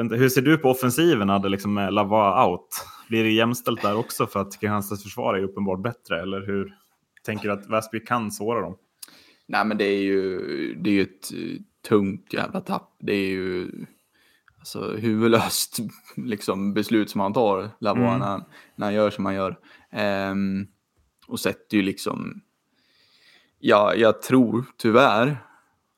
[0.00, 2.68] Inte, hur ser du på offensiven hade liksom med Lavois out?
[3.08, 6.22] Blir det jämställt där också för att Kristianstads försvar är uppenbart bättre?
[6.22, 6.74] Eller hur
[7.22, 8.76] tänker du att Väsby kan såra dem?
[9.46, 10.38] Nej, men det är ju,
[10.74, 12.96] det är ju ett eh, tungt jävla tapp.
[13.00, 13.70] Det är ju
[14.58, 15.78] alltså, huvudlöst
[16.16, 18.18] liksom, beslut som han tar, Lavois, Mm.
[18.18, 18.44] när,
[18.76, 19.58] när han gör som han gör.
[19.90, 20.66] Ehm,
[21.26, 22.40] och sätter ju liksom,
[23.58, 25.44] ja, jag tror tyvärr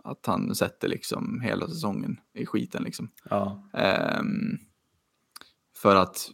[0.04, 3.08] att han sätter liksom hela säsongen i skiten liksom.
[3.30, 3.68] Ja.
[3.74, 4.58] Ehm,
[5.76, 6.30] för att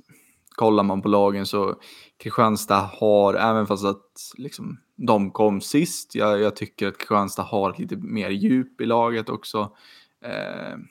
[0.57, 1.75] kollar man på lagen så
[2.19, 7.75] Kristianstad har, även fast att liksom, de kom sist, jag, jag tycker att Kristianstad har
[7.79, 9.77] lite mer djup i laget också.
[10.23, 10.87] Ehm,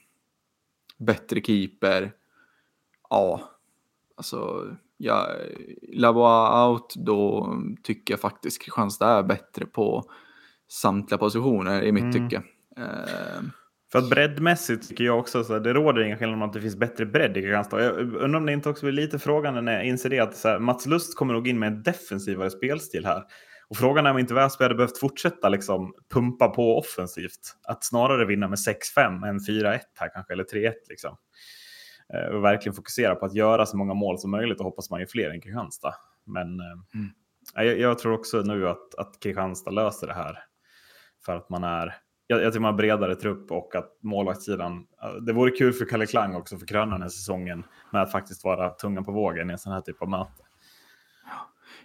[0.97, 2.13] bättre keeper.
[3.09, 3.41] Ja,
[4.15, 5.27] alltså, ja,
[5.93, 10.03] Lavois out, då tycker jag faktiskt Kristianstad är bättre på
[10.67, 12.29] samtliga positioner i mitt Mm.
[12.29, 12.43] tycke.
[12.77, 13.51] Ehm,
[13.95, 16.75] För att breddmässigt tycker jag också så det råder ingen skillnad om att det finns
[16.75, 17.83] bättre bredd i Kristianstad.
[17.83, 20.47] Jag undrar om det inte också blir lite frågan när jag inser det att så
[20.47, 23.23] här, Mats Lust kommer nog in med en defensivare spelstil här.
[23.67, 27.39] Och frågan är om inte Väsby hade behövt fortsätta liksom pumpa på offensivt.
[27.67, 28.57] Att snarare vinna med
[28.97, 31.17] 6-5 än 4-1 här kanske, eller 3-1 liksom.
[32.13, 34.99] Eh, Och verkligen fokusera på att göra så många mål som möjligt och hoppas man
[34.99, 35.95] ju fler än Kristianstad.
[36.25, 37.09] Men eh, Mm.
[37.55, 40.39] jag, jag tror också nu att, att Kristianstad löser det här.
[41.25, 41.95] För att man är
[42.27, 44.87] jag, jag tycker man har bredare trupp och att målvaktssidan...
[45.21, 48.69] Det vore kul för Kalle Klang också för kröna den säsongen med att faktiskt vara
[48.69, 50.43] tungan på vågen i en sån här typ av möte.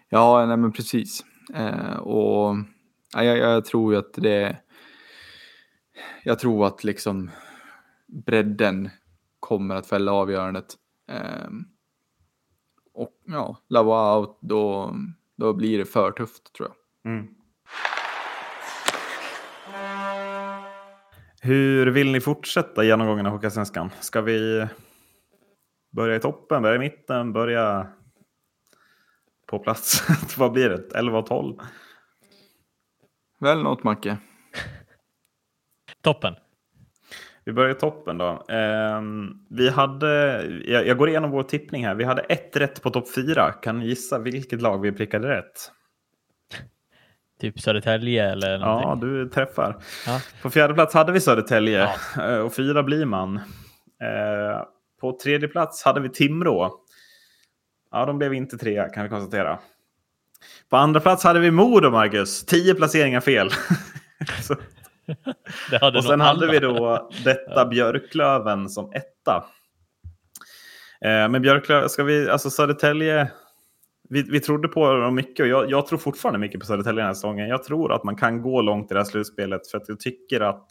[0.09, 1.25] Ja, nej men precis.
[1.55, 2.57] Eh, och
[3.15, 4.57] ja, jag, jag tror ju att det...
[6.25, 7.31] jag tror att liksom
[8.07, 8.91] bredden
[9.41, 10.75] kommer att fälla avgörandet.
[11.47, 11.69] Um,
[12.95, 14.95] och ja, Lavoie out, då,
[15.37, 17.13] då blir det för tufft tror jag.
[17.13, 17.35] Mm.
[21.43, 23.91] Hur vill ni fortsätta genomgången av Hockeysvenskan?
[24.01, 24.67] Ska vi
[25.91, 27.87] börja i toppen, börja i mitten, börja
[29.47, 30.03] på plats?
[30.39, 30.99] Vad blir det?
[30.99, 31.57] 11 och 12?
[33.41, 34.17] Väl något Macke.
[36.03, 36.35] Toppen.
[37.45, 38.45] Vi börjar i toppen då.
[38.49, 41.95] Um, vi hade, jag, jag, går igenom vår tippning här.
[41.95, 43.53] Vi hade ett rätt på topp fyra.
[43.53, 45.73] Kan ni gissa vilket lag vi prickade rätt?
[47.41, 48.89] Typ Södertälje eller någonting?
[48.89, 49.77] Ja, du träffar.
[50.07, 50.21] Ja.
[50.43, 52.31] På fjärde plats hade vi Södertälje Ja.
[52.31, 53.37] eh, och fyra blir man.
[53.37, 54.63] Eh,
[55.01, 56.71] på tredje plats hade vi Timrå.
[57.91, 59.59] Ja, de blev inte trea kan vi konstatera.
[60.71, 62.47] På andra plats hade vi Modo, Marcus.
[62.47, 63.51] Tio placeringar fel.
[65.95, 66.53] Och sen hade alla.
[66.53, 69.45] vi då detta Björklöven som etta.
[71.05, 73.31] Eh, men Björklöven, ska vi, alltså Södertälje,
[74.11, 77.07] vi, vi trodde på dem mycket och jag, jag tror fortfarande mycket på Södertälje den
[77.07, 77.49] här säsongen.
[77.49, 80.41] Jag tror att man kan gå långt i det här slutspelet för att jag tycker
[80.41, 80.67] att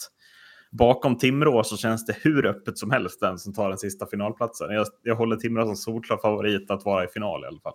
[0.72, 4.70] bakom Timrå så känns det hur öppet som helst den som tar den sista finalplatsen.
[4.72, 7.74] Jag, jag håller Timrå som solklar favorit att vara i final i alla fall.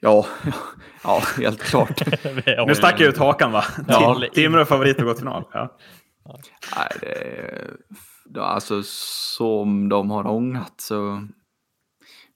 [0.00, 0.26] Ja,
[1.04, 2.02] ja, helt klart.
[2.66, 3.64] Nu stack jag ut hakan va?
[3.88, 4.16] Ja.
[4.20, 5.44] Tim- Timrå är favorit att gå till final.
[5.52, 5.76] Ja.
[6.76, 7.10] Nej,
[8.24, 11.28] det alltså som de har ångat så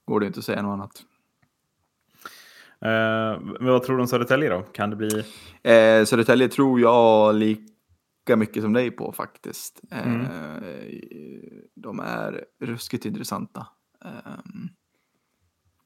[0.05, 0.91] går det inte att säga något annat.
[2.81, 4.61] Eh, men vad tror du om Södertälje då?
[4.61, 5.19] Kan det bli...
[5.63, 9.81] Eh, Södertälje tror jag lika mycket som dig på faktiskt.
[9.91, 10.25] Eh, Mm.
[11.75, 13.67] De är ruskigt intressanta.
[14.05, 14.41] Eh,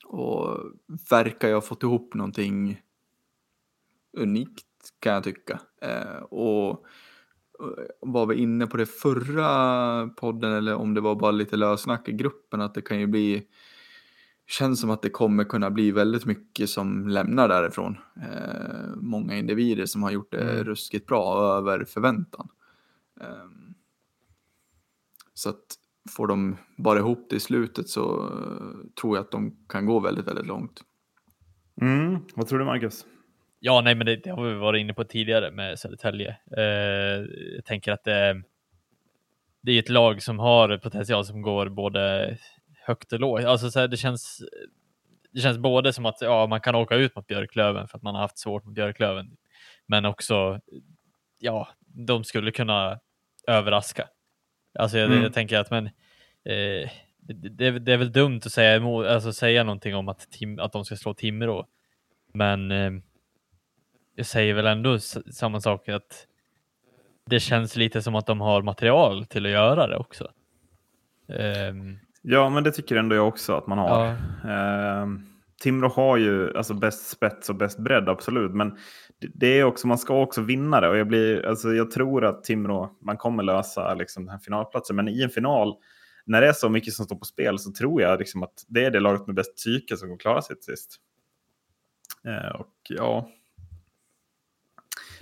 [0.05, 0.57] och
[1.09, 2.81] verkar jag ha fått ihop någonting
[4.17, 4.65] unikt
[4.99, 5.59] kan jag tycka.
[6.29, 6.85] Och
[7.99, 12.11] var vi inne på det förra podden eller om det var bara lite lössnack i
[12.11, 13.47] gruppen att det kan ju bli
[14.47, 17.97] känns som att det kommer kunna bli väldigt mycket som lämnar därifrån.
[18.21, 20.63] Eh, många individer som har gjort det Mm.
[20.63, 22.47] ruskigt bra över förväntan.
[23.21, 23.73] Ehm,
[25.33, 25.65] så att
[26.09, 29.99] får de bara ihop det i slutet så eh, tror jag att de kan gå
[29.99, 30.81] väldigt, väldigt långt.
[31.81, 32.17] Mm.
[32.35, 33.05] Vad tror du Marcus?
[33.59, 36.37] Ja, nej, men det, det har vi varit inne på tidigare med Södertälje.
[36.57, 36.63] Eh,
[37.55, 38.43] jag tänker att det,
[39.61, 42.37] det är ett lag som har potential som går både
[42.81, 43.45] högt och lågt.
[43.45, 44.43] Alltså, så här, det, känns,
[45.31, 48.15] det känns både som att ja, man kan åka ut mot Björklöven för att man
[48.15, 49.37] har haft svårt mot Björklöven,
[49.85, 50.59] men också
[51.39, 52.99] ja, de skulle kunna
[53.47, 54.07] överraska.
[54.79, 55.23] Alltså, jag, Mm.
[55.23, 55.85] jag tänker att men
[56.43, 56.89] eh,
[57.19, 60.71] det, det, är väl dumt att säga, emot, alltså, säga någonting om att, Tim, att
[60.71, 61.67] de ska slå Timrå,
[62.33, 62.91] men eh,
[64.15, 66.27] jag säger väl ändå samma sak att
[67.25, 70.31] det känns lite som att de har material till att göra det också.
[71.27, 74.05] Ehm, Ja, men det tycker ändå jag också att man har.
[74.05, 74.15] ja,
[74.49, 75.07] Eh,
[75.61, 78.51] Timrå har ju alltså bäst spets och bäst bredd, absolut.
[78.51, 78.77] Men
[79.33, 80.89] det, är också, man ska också vinna det.
[80.89, 84.95] Och jag, blir, alltså, jag tror att Timrå, man kommer lösa liksom, den här finalplatsen.
[84.95, 85.75] Men i en final,
[86.25, 88.85] när det är så mycket som står på spel, så tror jag liksom, att det
[88.85, 90.97] är det laget med bäst psyke som kommer klara sig till sist.
[92.27, 93.29] Eh, och ja...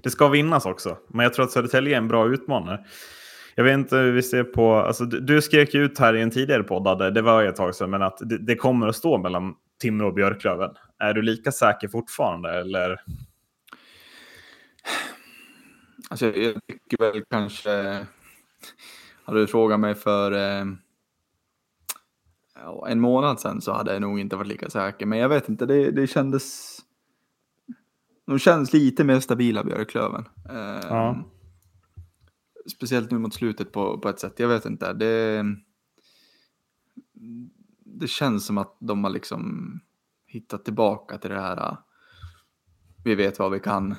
[0.04, 2.86] Det ska vinnas också, men jag tror att Södertälje är en bra utmanare.
[3.60, 6.22] Jag vet inte hur vi ser på, alltså, du, du skrek ju ut här i
[6.22, 9.18] en tidigare podd, det var ett tag sedan, men att det, det kommer att stå
[9.18, 10.72] mellan Timrå och Björklöven.
[11.00, 12.50] Är du lika säker fortfarande?
[12.50, 13.02] Eller?
[16.10, 18.06] Alltså jag, tycker väl kanske,
[19.24, 20.66] hade du frågat mig för eh,
[22.88, 25.06] en månad sedan så hade jag nog inte varit lika säker.
[25.06, 26.78] Men jag vet inte, det, det kändes,
[28.28, 30.26] de känns lite mer stabila Björklöven.
[30.50, 31.24] Eh, Ja.
[32.72, 34.94] Speciellt nu mot slutet på, på ett sätt, jag vet inte.
[34.94, 35.44] Det,
[37.86, 39.74] det känns som att de har liksom
[40.28, 41.58] hittat tillbaka till det här.
[41.58, 41.78] eh,
[43.04, 43.96] Vi vet vad vi kan.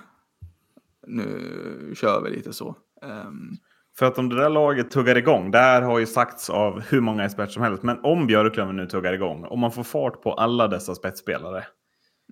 [1.07, 2.77] Nu kör vi lite så.
[3.03, 3.51] Ehm,
[3.99, 7.01] För att om det där laget tuggar igång, det här har ju sagts av hur
[7.01, 10.33] många experter som helst, men om Björklöven nu tuggar igång, om man får fart på
[10.33, 11.65] alla dessa spetsspelare,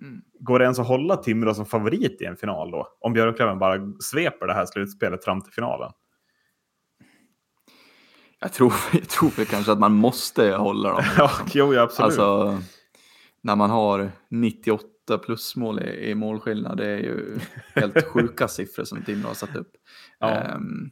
[0.01, 0.21] Mm.
[0.39, 2.87] går det ens att hålla Timrå som favorit i en final då?
[2.99, 5.91] Om Björklöven bara sveper det här slutspelet fram till finalen?
[8.39, 11.03] Jag, tror, jag tror väl kanske att man måste hålla dem.
[11.17, 12.05] Ja, jo, ja, absolut.
[12.05, 12.57] Alltså,
[13.41, 17.39] när man har 98 plusmål i, i målskillnad, det är ju
[17.75, 19.71] helt sjuka siffror som Timrå har satt upp.
[20.19, 20.29] Ja.
[20.29, 20.91] Ehm,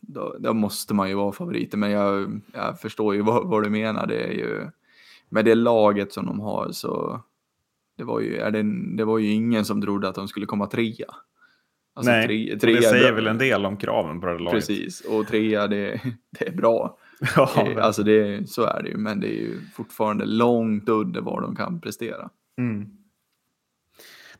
[0.00, 3.70] då, då måste man ju vara favoriter, men jag, jag förstår ju vad, vad du
[3.70, 4.06] menar.
[4.06, 4.70] Det är ju,
[5.28, 7.22] med det laget som de har så
[7.96, 8.62] det var ju, är det,
[8.96, 11.14] det var ju ingen som trodde att de skulle komma trea.
[11.98, 13.14] Alltså, Nej, tre, trea det säger bra.
[13.14, 14.52] väl en del om kraven på det laget.
[14.52, 16.00] Precis, och trea det,
[16.38, 16.98] det är bra.
[17.36, 21.20] Ja, Eh, alltså det, så är det ju, men det är ju fortfarande långt under
[21.20, 22.28] vad de kan prestera.
[22.58, 22.86] Mm.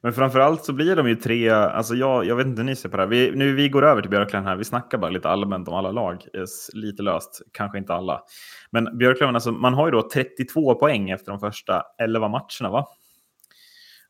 [0.00, 2.88] Men framförallt så blir de ju tre, alltså jag, jag vet inte hur ni ser
[2.88, 3.10] på det här.
[3.10, 5.92] Vi, nu vi går över till Björklöven här, vi snackar bara lite allmänt om alla
[5.92, 6.24] lag,
[6.72, 8.22] lite löst, kanske inte alla.
[8.70, 12.86] Men Björklöven, alltså, man har ju då 32 poäng efter de första 11 matcherna va?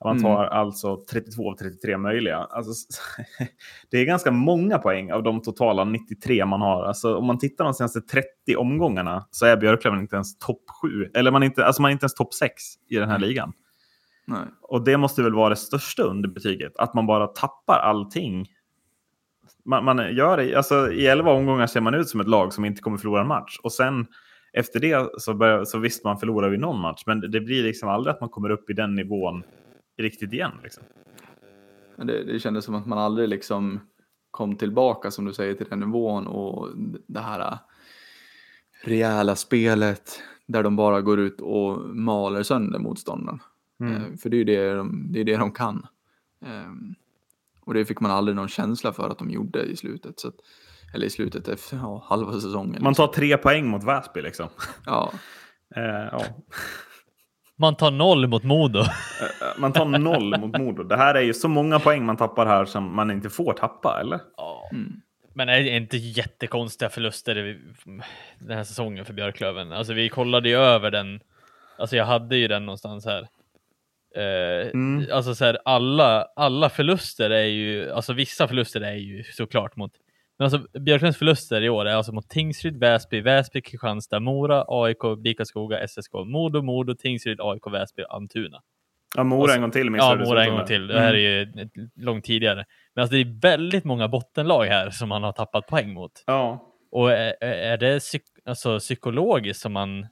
[0.05, 0.23] Man Mm.
[0.23, 2.37] tar alltså 32 av 33 möjliga.
[2.37, 2.87] Alltså,
[3.91, 6.85] det är ganska många poäng av de totala 93 man har.
[6.85, 11.11] Alltså, om man tittar de senaste 30 omgångarna så är Björklöven inte ens topp 7.
[11.15, 12.53] Eller man är inte, alltså man är inte ens topp 6
[12.89, 13.53] i den här ligan.
[14.27, 14.41] Nej.
[14.63, 18.47] Och det måste väl vara det största underbetyget, att man bara tappar allting.
[19.65, 22.83] Man, man gör alltså, I elva omgångar ser man ut som ett lag som inte
[22.83, 23.59] kommer förlora en match.
[23.63, 24.07] Och sen
[24.53, 27.89] efter det så, börjar, så visst, man förlorar vi någon match, men det blir liksom
[27.89, 29.43] aldrig att man kommer upp i den nivån
[29.99, 30.53] riktigt igen.
[30.63, 30.83] Liksom.
[31.97, 33.81] Men det, det kändes som att man aldrig liksom
[34.31, 36.69] kom tillbaka som du säger till den nivån och
[37.07, 37.59] det här äh,
[38.85, 43.41] rejäla spelet där de bara går ut och maler sönder motståndaren.
[43.81, 43.95] Mm.
[43.95, 45.87] Eh, För det är ju det de, det är det de kan.
[46.47, 46.95] Ehm,
[47.61, 50.21] Och det fick man aldrig någon känsla för att de gjorde i slutet.
[50.21, 50.35] Så att,
[50.95, 52.83] eller i slutet efter ja, halva säsongen.
[52.83, 54.49] Man tar tre poäng mot Väsby liksom.
[54.87, 55.13] Ja,
[55.77, 56.25] Eh, ja.
[57.61, 58.79] Man tar noll mot Modo.
[58.81, 58.87] Eh,
[59.59, 60.83] Man tar noll mot Modo.
[60.83, 64.01] Det här är ju så många poäng man tappar här som man inte får tappa,
[64.01, 64.21] eller?
[64.37, 64.69] Ja.
[64.73, 65.01] mm.
[65.35, 67.59] Men är det inte jättekonstiga förluster
[68.39, 69.73] den här säsongen för Björklöven?
[69.73, 71.21] Alltså vi kollade ju över den.
[71.79, 73.29] Alltså jag hade ju den någonstans här.
[74.17, 75.07] Eh, Mm.
[75.13, 79.93] Alltså så här, alla, alla förluster är ju, alltså vissa förluster är ju såklart mot,
[80.39, 84.99] men alltså Björklövens förluster i år är alltså mot Tingsryd, Väsby, Väsby, Kristianstad, Mora, AIK,
[85.25, 88.61] Bikaskoga, SSK, Modo, Modo, Tingsryd, AIK, Väsby, Almtuna.
[89.17, 90.87] Ja, Mora så- en gång till Ja, missade Mora en gång till.
[90.87, 91.59] Det här är Mm.
[91.59, 91.71] ju ett-
[92.05, 92.65] långt tidigare.
[92.95, 96.13] Men alltså det är väldigt många bottenlag här som man har tappat poäng mot.
[96.27, 100.07] Ja, Och är, är det psyk alltså, psykologiskt som man, eh,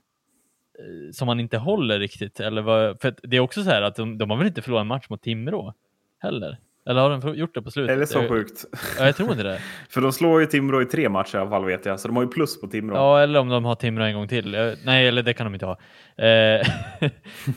[1.13, 2.41] som man inte håller riktigt?
[2.41, 4.81] Eller vad, för det är också så här att de, de har väl inte förlorat
[4.83, 5.75] en match mot Timrå
[6.19, 6.59] heller?
[6.89, 7.99] Eller har de gjort det på slutet?
[7.99, 8.65] det så Jag- sjukt?
[8.99, 9.59] Ja, jag tror inte det.
[9.91, 12.17] För de slår ju Timrå i tre matcher i alla fall vet jag, så de
[12.17, 12.97] har ju plus på Timrå.
[12.97, 14.53] Ja, eller om de har Timrå en gång till.
[14.53, 15.79] Jag, nej, eller det kan de inte ha.
[16.17, 16.27] Eh,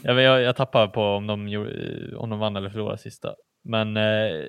[0.02, 3.34] jag, jag, jag tappar på om de, gjorde- om de vann eller förlorade sista.
[3.64, 4.02] Men eh,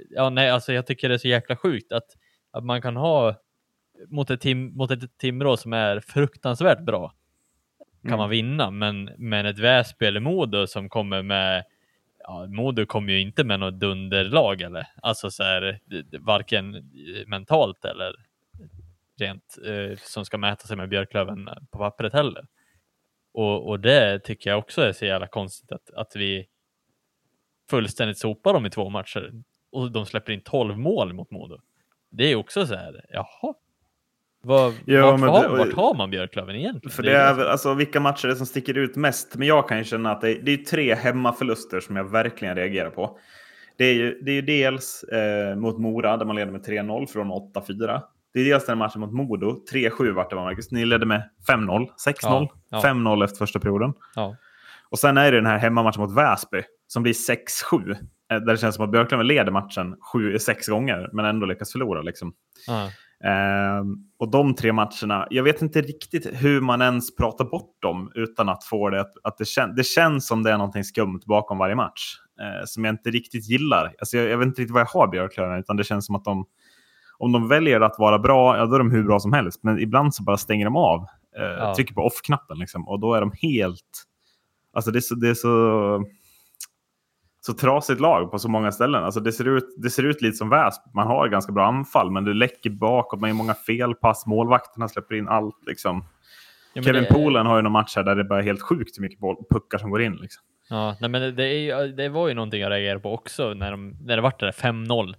[0.10, 2.08] ja, nej, alltså jag tycker det är så jäkla sjukt att,
[2.52, 3.36] att man kan ha
[4.10, 7.14] mot ett, tim, mot ett Timrå som är fruktansvärt bra
[8.02, 8.18] kan Mm.
[8.18, 11.64] man vinna, men, men ett Väsby eller Modo som kommer med
[12.24, 15.80] Ja, Modo kommer ju inte med något dunderlag eller alltså så här,
[16.20, 18.16] varken eh, mentalt eller
[19.20, 22.48] rent eh, som ska mäta sig med Björklöven eh, på pappret heller.
[23.34, 26.48] Och, och det tycker jag också är så jävla konstigt att, att vi
[27.70, 29.32] fullständigt sopar dem i två matcher
[29.72, 31.62] och de släpper in 12 mål mot Modo.
[32.10, 33.54] Det är också så här, jaha.
[34.44, 36.92] Vad, Ja, vart, men har, det- vart har man Björklöven egentligen?
[36.96, 39.36] För Det är väl, alltså vilka matcher är det som sticker ut mest?
[39.36, 42.56] Men jag kan ju känna att det är, det är tre hemmaförluster som jag verkligen
[42.56, 43.18] reagerar på.
[43.78, 47.06] Det är ju, det är ju dels eh, mot Mora där man leder med 3-0
[47.08, 48.02] från 8-4.
[48.34, 50.72] Det är dels den matchen mot Modo, 3-7 vart det var Marcus.
[50.72, 51.88] Ni ledde med 5-0, 6-0,
[52.22, 52.82] Ja, ja.
[52.86, 53.94] 5-0 efter första perioden.
[54.16, 54.36] Ja.
[54.90, 57.92] Och sen är det den här hemmamatchen mot Väsby som blir 6-7.
[57.92, 61.72] eh, Där det känns som att Björklöven leder matchen 7, sex gånger men ändå lyckas
[61.72, 62.02] förlora.
[62.02, 62.34] Liksom.
[62.68, 62.90] Ja.
[63.24, 68.12] Ehm, och de tre matcherna, jag vet inte riktigt hur man ens pratar bort dem
[68.16, 71.20] utan att få det att, att det, kän, det känns som det är någonting skumt
[71.26, 72.16] bakom varje match.
[72.42, 73.96] eh, som jag inte riktigt gillar.
[74.00, 76.24] Alltså jag, jag vet inte riktigt vad jag har Björklöven, utan det känns som att
[76.24, 76.46] de,
[77.18, 79.60] om de väljer att vara bra, ja då är de hur bra som helst.
[79.64, 81.00] Men ibland så bara stänger de av,
[81.38, 81.76] eh, Ja.
[81.76, 84.04] trycker på off-knappen liksom, och då är de helt...
[84.74, 85.16] Alltså det är så...
[85.16, 86.04] Det är så
[87.42, 89.04] så trasigt lag på så många ställen.
[89.04, 90.92] Alltså det, ser ut, det ser ut lite som Väsby.
[90.94, 93.20] Man har ganska bra anfall, men det läcker bakåt.
[93.20, 94.26] Man har många felpass.
[94.26, 95.58] Målvakterna släpper in allt.
[95.68, 96.06] Liksom.
[96.74, 98.98] Ja, Kevin det- Poolen har ju någon match här där det bara är helt sjukt
[98.98, 100.16] hur mycket boll, puckar som går in.
[100.16, 100.44] Liksom.
[100.70, 103.98] Ja, nej, men det, är, det var ju någonting jag reagerade på också när, de,
[104.02, 105.14] när det vart det där 5-0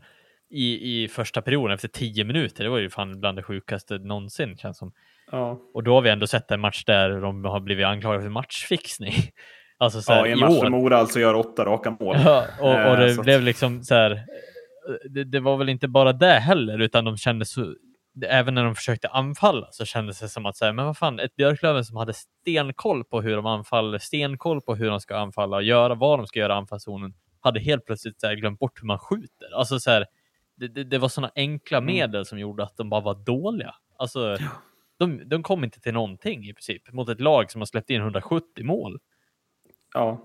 [0.50, 2.64] i, i första perioden efter 10 minuter.
[2.64, 4.92] Det var ju fan bland det sjukaste någonsin känns som.
[5.30, 5.60] Ja.
[5.74, 9.12] Och då har vi ändå sett en match där de har blivit anklagade för matchfixning.
[9.82, 12.16] Alltså så här, Ja, I en match där Mora alltså gör åtta raka mål.
[12.24, 14.22] Ja, och, och Eh, det så blev liksom så här.
[15.10, 17.74] Det, det var väl inte bara det heller, utan de kände så.
[18.26, 21.36] Även när de försökte anfalla så kändes det som att säga, men vad fan, ett
[21.36, 25.62] Björklöven som hade stenkoll på hur de anfaller, stenkoll på hur de ska anfalla och
[25.62, 28.86] göra vad de ska göra i anfallszonen, hade helt plötsligt så här, glömt bort hur
[28.86, 29.54] man skjuter.
[29.54, 30.06] Alltså så här,
[30.56, 31.94] det, det, det var sådana enkla Mm.
[31.94, 33.74] medel som gjorde att de bara var dåliga.
[33.98, 34.36] Alltså,
[34.98, 38.00] de, de kom inte till någonting i princip mot ett lag som har släppt in
[38.00, 38.98] 170 mål.
[39.94, 40.22] Ja.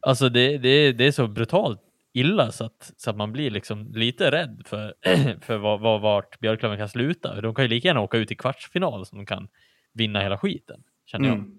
[0.00, 1.80] Alltså det, det, det är så brutalt
[2.14, 4.94] illa så att, så att man blir liksom lite rädd för,
[5.40, 7.40] för vad, vad, vart Björklöven kan sluta.
[7.40, 9.48] De kan ju lika gärna åka ut i kvartsfinal som de kan
[9.94, 11.36] vinna hela skiten, känner jag.
[11.36, 11.50] Mm.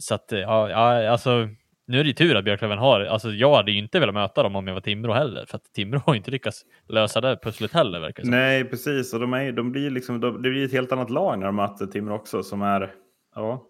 [0.00, 1.48] Så att, ja, ja, alltså,
[1.86, 4.42] nu är det ju tur att Björklöven har, alltså jag hade ju inte velat möta
[4.42, 7.38] dem om jag var Timrå heller, för att Timrå har ju inte lyckats lösa det
[7.42, 8.30] pusslet heller verkar det som.
[8.30, 9.14] Nej, precis.
[9.14, 11.56] Och de, är, de blir liksom, de, det blir ett helt annat lag när de
[11.56, 12.94] möter Timrå också som är,
[13.34, 13.64] ja,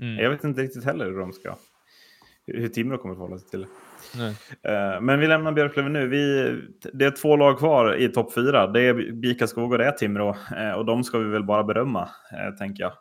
[0.00, 0.18] Mm.
[0.18, 1.56] jag vet inte riktigt heller hur de ska,
[2.46, 3.66] hur Timrå kommer att förhålla sig till
[4.14, 4.26] det.
[4.72, 6.08] Eh, Men vi lämnar Björklöven nu.
[6.08, 6.52] Vi,
[6.92, 8.66] det är två lag kvar i topp fyra.
[8.66, 10.36] Det är Bika Skog och det är Timrå.
[10.56, 12.92] Eh, Och de ska vi väl bara berömma, eh, tänker jag.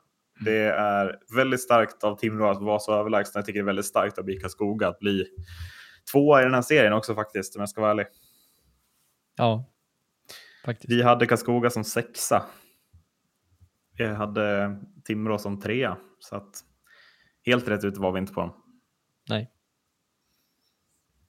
[0.45, 3.39] Det är väldigt starkt av Timrå att vara så överlägsna.
[3.39, 5.25] Jag tycker det är väldigt starkt av Bika Skog att bli
[6.11, 8.05] tvåa i den här serien också faktiskt, om jag ska vara ärlig.
[9.37, 9.65] Ja,
[10.65, 10.91] faktiskt.
[10.91, 12.43] Vi hade Karlskoga som sexa.
[13.97, 14.75] Vi hade
[15.05, 15.97] Timrå som trea.
[16.19, 16.51] Så att
[17.45, 18.53] helt rätt ut var vi inte på dem.
[19.29, 19.49] Nej.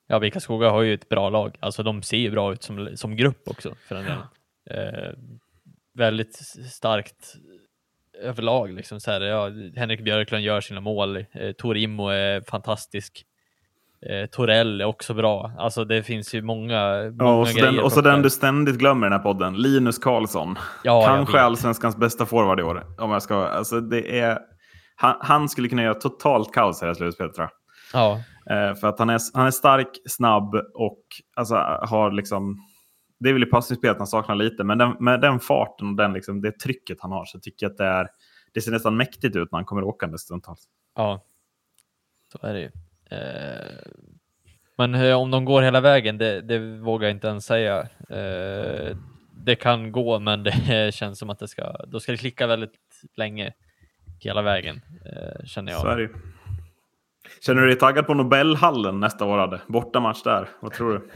[0.07, 1.57] Ja, Vikaskoga har ju ett bra lag.
[1.61, 4.23] Alltså de ser ju bra ut som, som grupp också för den delen.
[4.71, 5.13] Eh,
[5.95, 6.35] väldigt
[6.73, 7.35] starkt
[8.23, 9.21] överlag liksom så här.
[9.21, 11.17] Ja, Henrik Björklund gör sina mål.
[11.17, 13.25] Eh, Torimo är fantastisk.
[14.11, 15.53] Eh, Torell är också bra.
[15.59, 17.73] Alltså det finns ju många, många Ja, och så, grejer.
[17.73, 20.59] den, och så den du ständigt glömmer i den här podden, Linus Karlsson.
[20.85, 22.87] ja, Kanske allsvenskans bästa forward i år.
[22.99, 24.39] Om jag ska, alltså det är,
[24.97, 27.51] han, han skulle kunna göra totalt kaos i det här slutspelet tror jag.
[27.93, 28.21] Ja,
[28.51, 31.03] Eh, för att han är, han är stark, snabb och
[31.37, 32.57] alltså, har liksom...
[33.19, 36.13] Det är väl i passningsspelet han saknar lite, men den, med den farten och den,
[36.13, 38.09] liksom, det trycket han har så tycker jag att det, är,
[38.55, 40.65] det ser nästan mäktigt ut när han kommer åkande stundtals.
[40.97, 41.25] ja.
[42.33, 42.71] Så är det ju.
[43.11, 43.93] Eh,
[44.77, 47.89] men om de går hela vägen, det, det vågar jag inte ens säga.
[48.11, 48.97] Eh,
[49.45, 52.73] det kan gå, men det känns som att det ska, då ska det klicka väldigt
[53.17, 53.53] länge
[54.21, 55.81] hela vägen, eh, känner jag.
[55.81, 56.09] Så.
[57.41, 59.39] Känner du dig taggad på Nobelhallen nästa år?
[59.39, 59.61] Hade?
[59.67, 60.49] Bortamatch där.
[60.61, 61.09] Vad tror du?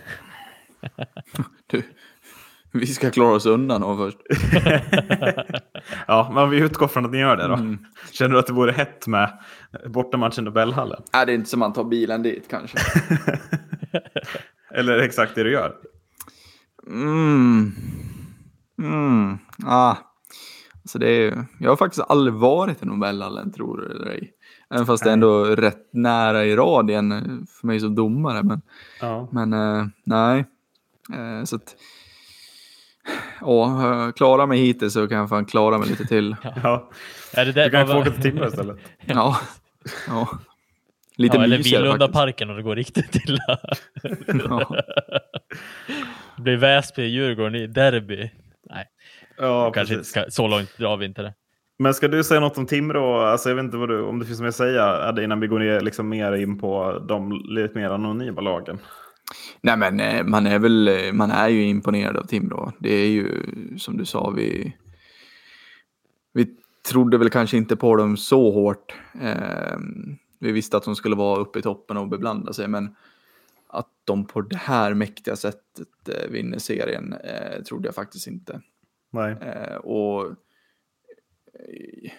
[1.66, 1.82] Du,
[2.72, 4.18] vi ska klara oss undan och först.
[6.06, 7.54] ja, men vi utgår från att ni gör det då.
[7.54, 7.78] Mm.
[8.12, 9.38] Känner du att det vore hett med
[9.86, 11.02] bortamatchen i Nobelhallen?
[11.12, 12.78] Nej, det är inte som man tar bilen dit kanske.
[14.74, 15.74] Eller exakt det du gör?
[16.86, 17.72] Mm.
[18.78, 19.38] Mm.
[19.66, 19.96] Ah.
[20.82, 24.32] Alltså det är, jag har faktiskt aldrig varit i Nobelhallen, tror du eller ej.
[24.74, 27.10] Även fast det är ändå rätt nära i radien
[27.60, 28.42] för mig som domare.
[28.42, 28.62] Men,
[29.00, 29.28] Ja.
[29.32, 30.44] men eh, nej.
[31.14, 31.76] Eh, så att,
[33.40, 36.36] ja, jag klarar mig hittills så kan jag fan klara mig lite till.
[36.62, 36.90] ja.
[37.34, 38.76] Är det där, Du kan få åka till Timrå istället.
[39.06, 39.36] Ja,
[40.08, 40.28] ja.
[41.16, 41.76] Lite ja, eller faktiskt.
[41.76, 43.58] Billunda-parken och det går riktigt illa.
[44.48, 44.76] Ja.
[46.36, 48.30] det blir Väsby, Djurgården i derby.
[48.70, 48.86] Nej,
[49.38, 51.34] Ja, kanske ska, så långt drar vi inte det.
[51.82, 53.20] Men ska du säga något om Timrå?
[53.20, 55.58] Alltså, jag vet inte vad du, om det finns mer att säga innan vi går
[55.58, 58.78] ner liksom mer in på de lite mer anonyma lagen.
[59.60, 62.72] Nej men eh, man är väl, eh, man är ju imponerad av Timrå.
[62.78, 63.44] Det är ju
[63.78, 64.76] som du sa, vi,
[66.32, 66.46] vi
[66.90, 68.94] trodde väl kanske inte på dem så hårt.
[69.22, 69.78] Eh,
[70.40, 72.96] vi visste att de skulle vara uppe i toppen och beblanda sig, men
[73.68, 78.60] att de på det här mäktiga sättet eh, vinner serien eh, trodde jag faktiskt inte.
[79.10, 79.32] Nej.
[79.32, 80.34] Eh, och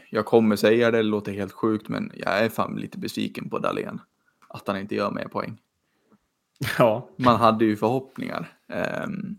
[0.09, 3.59] jag kommer säga det, det låter helt sjukt, men jag är fan lite besviken på
[3.59, 4.01] Dahlén.
[4.47, 5.57] Att han inte gör mer poäng
[6.77, 7.09] Ja.
[7.17, 8.49] man hade ju förhoppningar.
[8.73, 9.35] ehm,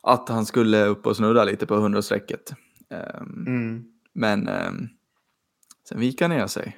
[0.00, 2.52] att han skulle upp och snurra lite på 100-strecket.
[2.90, 3.84] Ehm, Mm.
[4.12, 4.88] Men ehm,
[5.88, 6.76] sen vika ner sig.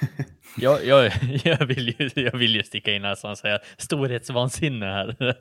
[0.56, 1.12] Jag, jag,
[1.44, 5.36] jag, vill ju, jag vill ju sticka in näsan och säga storhetsvansinne här.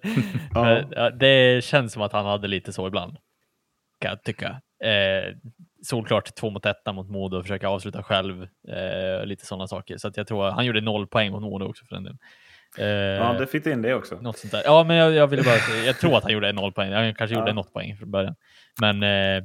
[0.95, 3.18] Ja, det känns som att han hade lite så ibland.
[3.99, 4.62] Kan jag tycka.
[4.84, 5.36] Eh,
[5.84, 8.47] solklart två mot etta mot Modo och försöka avsluta själv.
[8.67, 9.97] Eh, lite sådana saker.
[9.97, 12.17] Så att jag tror han gjorde noll poäng mot Modo också för den delen.
[12.77, 14.15] Eh, ja, det fick in det också.
[14.21, 14.61] Något sånt där.
[14.65, 16.91] Ja, men jag, jag ville bara jag tror att han gjorde noll poäng.
[16.93, 17.53] Han kanske gjorde Ja.
[17.55, 18.36] något poäng från början.
[18.82, 19.43] Men eh,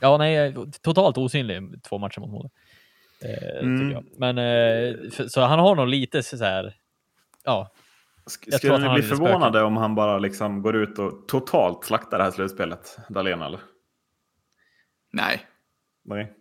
[0.00, 2.50] ja, nej, totalt osynlig två matcher mot Modo.
[3.24, 4.04] Eh, Mm.
[4.18, 6.74] Men eh, för, så han har nog lite så här.
[7.44, 7.70] Ja,
[8.26, 12.24] Sk- Skulle ni bli förvånade om han bara liksom går ut och totalt slaktar det
[12.24, 13.42] här slutspelet, Dahlén?
[13.42, 13.60] Eller?
[15.12, 15.46] Nej,
[16.04, 16.32] Nej.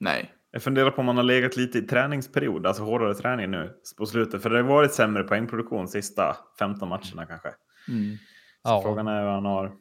[0.00, 0.34] nej.
[0.50, 4.06] Jag funderar på om han har legat lite i träningsperiod, alltså hårdare träning nu på
[4.06, 4.42] slutet.
[4.42, 7.48] För det har varit sämre poängproduktion sista 15 matcherna kanske.
[7.88, 8.16] Mm.
[8.16, 8.82] Så Ja.
[8.84, 9.72] frågan är hur han, har,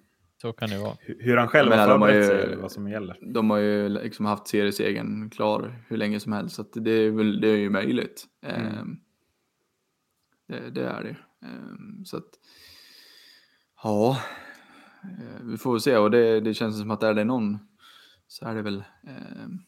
[0.41, 0.93] så kan det vara.
[0.93, 3.17] hu- hur han själv menar, har förberett ju- sig, eller vad som gäller.
[3.33, 6.55] De har ju liksom haft seriesegern klar hur länge som helst.
[6.55, 8.25] Så att det, är väl, det är ju möjligt.
[8.45, 8.99] Ehm,
[10.47, 11.15] det, det är det.
[11.47, 12.29] Ehm, så att,
[13.83, 14.17] ja,
[15.03, 15.97] eh, vi får väl se.
[15.97, 17.57] Och det, det känns som att är det någon
[18.31, 19.59] så är det väl ehm,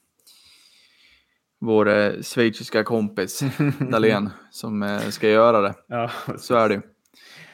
[1.59, 3.43] vår eh, schweiziska kompis
[3.91, 5.73] Dahlén som eh, ska göra det.
[5.87, 6.81] Ja, Så är det.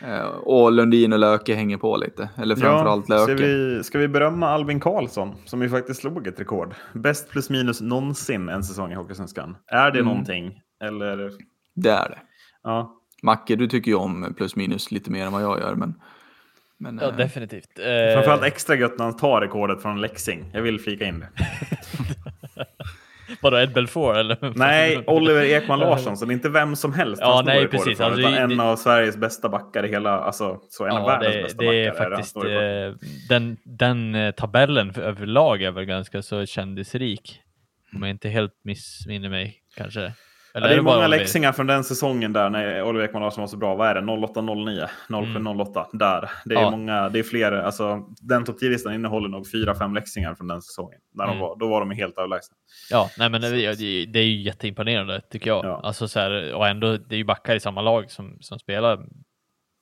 [0.01, 2.29] Eh, och Lundin och Löke hänger på lite.
[2.37, 3.43] Eller framförallt ja, ska, Löke.
[3.45, 6.75] vi, ska vi berömma Albin Karlsson som ju faktiskt slog ett rekord?
[6.93, 9.57] Bäst plus minus någonsin en säsong i Hockeysvenskan.
[9.67, 10.05] Är det Mm.
[10.05, 10.61] någonting?
[10.83, 11.31] Eller?
[11.75, 12.19] Det är det.
[12.63, 12.93] Ja.
[13.23, 15.75] Macke, du tycker ju om plus minus lite mer än vad jag gör.
[15.75, 15.93] Men,
[16.79, 17.79] men Ja, eh, definitivt.
[17.79, 20.49] Eh, Framförallt extra gött när han tar rekordet från Leksing.
[20.53, 21.29] Jag vill flika in det.
[23.41, 24.53] Vadå, Ed Belfour eller?
[24.55, 27.71] Nej, Oliver Ekman Larsson, så det är inte vem som helst Ja, han nej, rekordet
[27.83, 27.97] precis.
[27.97, 30.91] från, Alltså, utan det- en det- av Sveriges bästa backar i hela, alltså så en
[30.91, 32.05] av Ja, världens det, bästa det backar.
[32.05, 32.51] är faktiskt rekord.
[32.51, 37.39] eh, den, den tabellen för, överlag är väl ganska så kändisrik.
[37.95, 40.13] Om jag inte helt missminner mig kanske.
[40.59, 43.21] Ja, Eller det är bara många vi- läxingar från den säsongen där när Oliver Ekman
[43.21, 43.75] Larsson var så bra.
[43.75, 44.01] Vad är det?
[44.01, 44.87] 08-09?
[45.09, 45.85] 07-08?
[45.93, 46.29] Där.
[46.45, 46.61] Det är.
[46.61, 46.71] Ja.
[46.71, 47.51] många, det är fler.
[47.51, 50.99] Alltså, den topp 10-listan innehåller nog fyra, fem läxingar från den säsongen.
[51.13, 51.41] När de Mm.
[51.41, 52.55] var, då var de helt överlägsna.
[52.91, 55.65] Ja, nej men det, det det är ju jätteimponerande tycker jag.
[55.65, 55.79] Ja.
[55.83, 59.05] Alltså så här, och ändå, det är ju backar i samma lag som, som spelar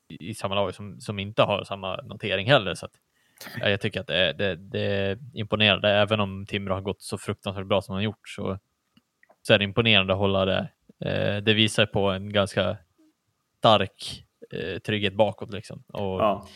[0.09, 2.73] i, i samma lag som, som inte har samma notering heller.
[2.75, 2.91] Så att,
[3.61, 5.89] ja, jag tycker att det, är- det, det är imponerande.
[5.89, 8.59] Även om Timrå har gått så fruktansvärt bra som de har gjort så,
[9.47, 10.69] så är det imponerande att hålla det.
[11.05, 12.77] Eh, det visar på en ganska
[13.57, 15.83] stark eh, trygghet bakåt liksom.
[15.87, 16.47] Och Ja.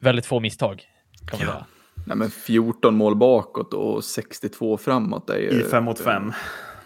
[0.00, 0.84] väldigt få misstag
[1.30, 1.66] kan man säga.
[2.06, 5.60] Nej, men 14 mål bakåt och 62 framåt är ju...
[5.60, 6.32] I 5 mot 5.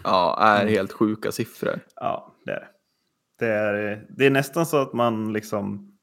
[0.03, 1.79] Ja, är helt sjuka siffror.
[1.95, 2.67] Ja, det är det.
[3.39, 5.94] Det är, det är nästan så att man liksom...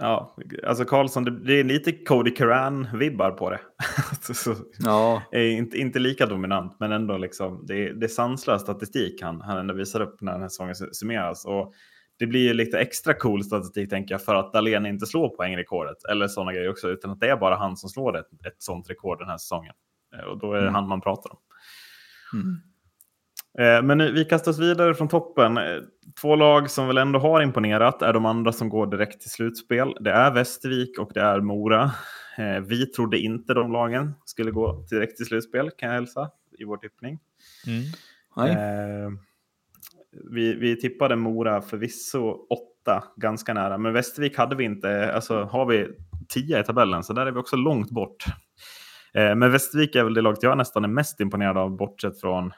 [0.00, 0.36] Ja,
[0.66, 3.60] alltså Karlsson, det, det är lite Cody Curran-vibbar på det.
[4.34, 9.22] så, Ja, inte, inte lika dominant, men ändå liksom, det, är, det är sanslös statistik
[9.22, 11.44] han, han ändå visar upp när den här säsongen su- summeras.
[11.44, 11.72] Och
[12.18, 16.04] det blir ju lite extra cool statistik tänker jag för att Dahlén inte slår poängrekordet
[16.10, 18.90] eller sådana grejer också, utan att det är bara han som slår ett, ett sånt
[18.90, 19.74] rekord den här säsongen.
[20.16, 20.74] Eh, Och då är det Mm.
[20.74, 21.38] han man pratar om.
[22.34, 22.56] Mm.
[23.58, 25.56] Eh, Men nu, vi kastar oss vidare från toppen.
[25.56, 25.64] Eh,
[26.20, 29.96] Två lag som väl ändå har imponerat är de andra som går direkt till slutspel.
[30.00, 31.90] Det är Västervik och det är Mora.
[32.38, 36.64] Eh, Vi trodde inte de lagen skulle gå direkt till slutspel kan jag hälsa i
[36.64, 37.18] vår tippning.
[37.66, 37.82] Mm.
[38.50, 39.10] Eh,
[40.30, 43.78] Vi, vi tippade Mora förvisso åtta, ganska nära.
[43.78, 45.12] Men Västervik hade vi inte.
[45.14, 45.88] Alltså har vi
[46.28, 48.24] tio i tabellen så där är vi också långt bort.
[49.14, 52.52] Eh, Men Västervik är väl det laget jag nästan är mest imponerad av bortsett från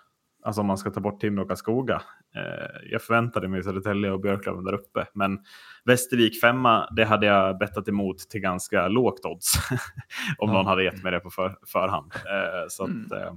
[0.44, 2.02] Alltså om man ska ta bort Timrå och Karlskoga.
[2.36, 5.06] Eh, jag förväntade mig Södertälje och Björklöven där uppe.
[5.14, 5.38] Men
[5.84, 9.52] Västervik femma, det hade jag bettat emot till ganska lågt odds.
[10.38, 10.52] om Ja.
[10.54, 12.12] någon hade gett mig det på för, förhand.
[12.14, 13.06] Eh, så Mm.
[13.06, 13.32] att, eh,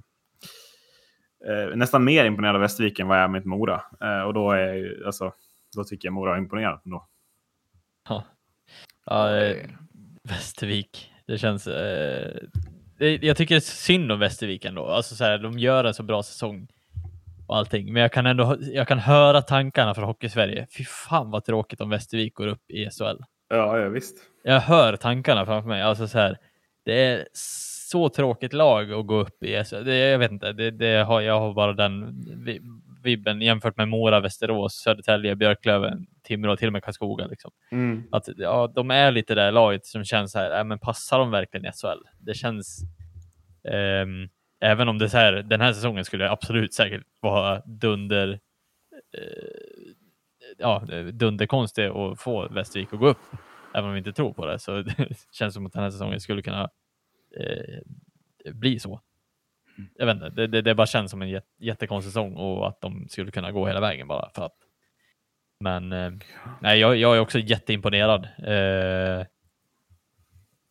[1.53, 3.81] eh, nästan mer imponerad av Västervik än vad jag är med Mora.
[4.01, 5.33] Eh, och då, är, alltså,
[5.75, 6.81] då tycker jag Mora är imponerad.
[6.83, 7.07] Då.
[8.09, 8.23] Ja.
[9.05, 9.57] Ja, eh,
[10.23, 11.11] Västervik.
[11.27, 11.67] Det känns...
[11.67, 12.39] Eh,
[12.99, 14.85] jag tycker det är synd om Västervik ändå.
[14.85, 16.67] Alltså så här, de gör en så bra säsong
[17.47, 17.93] och allting.
[17.93, 20.67] Men jag kan ändå jag kan höra tankarna från Hockeysverige.
[20.77, 23.23] Fy fan vad tråkigt om Västervik går upp i SHL.
[23.49, 24.17] Ja, ja, visst.
[24.43, 25.81] Jag hör tankarna framför mig.
[25.81, 26.37] Alltså så här,
[26.85, 29.83] det är så tråkigt lag att gå upp i SHL.
[29.83, 32.61] Det, jag vet inte, det, det har, jag har bara den vi-
[33.03, 37.27] vibben jämfört med Mora, Västerås, Södertälje, Björklöven, Timrå till och med Karlskoga.
[37.27, 37.51] Liksom.
[37.71, 38.03] Mm.
[38.11, 41.31] Att ja, de är lite där laget som känns så här, äh, men passar de
[41.31, 42.03] verkligen i SHL?
[42.19, 42.81] Det känns,
[43.71, 44.29] ehm,
[44.59, 48.39] även om det så här, den här säsongen skulle absolut säkert vara dunder,
[49.17, 49.93] eh,
[50.57, 53.17] ja, dunderkonstigt att få Västervik att gå upp,
[53.73, 56.19] även om vi inte tror på det, så det känns som att den här säsongen
[56.19, 56.69] skulle kunna
[57.39, 57.81] eh,
[58.53, 59.01] bli så.
[59.95, 62.81] Jag vet inte, det, det, det bara känns som en jät, jättekonstig säsong och att
[62.81, 64.55] de skulle kunna gå hela vägen bara för att.
[65.59, 66.11] Men eh,
[66.61, 68.27] nej, jag, jag är också jätteimponerad.
[68.37, 69.25] Eh,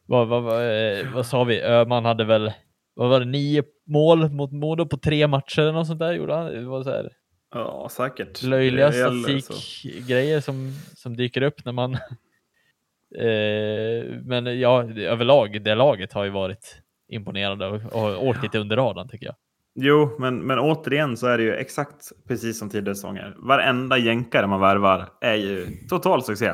[0.06, 1.62] vad, vad, vad, eh, vad sa vi?
[1.62, 2.52] Öhman hade väl,
[2.94, 6.34] vad var det, nio mål mot Modo på tre matcher eller något sånt där gjorde
[6.34, 6.46] han.
[6.46, 7.12] Det var så här
[7.54, 8.42] Ja, säkert.
[8.42, 11.94] löjliga statistikgrejer som, som dyker upp när man...
[13.18, 18.76] eh, men ja, överlag, det laget har ju varit imponerande och, och åkt lite under
[18.76, 19.34] radarn tycker jag.
[19.74, 23.34] Jo, men, men återigen så är det ju exakt precis som tidigare säsonger.
[23.38, 26.52] Varenda jänkare man värvar är ju total succé.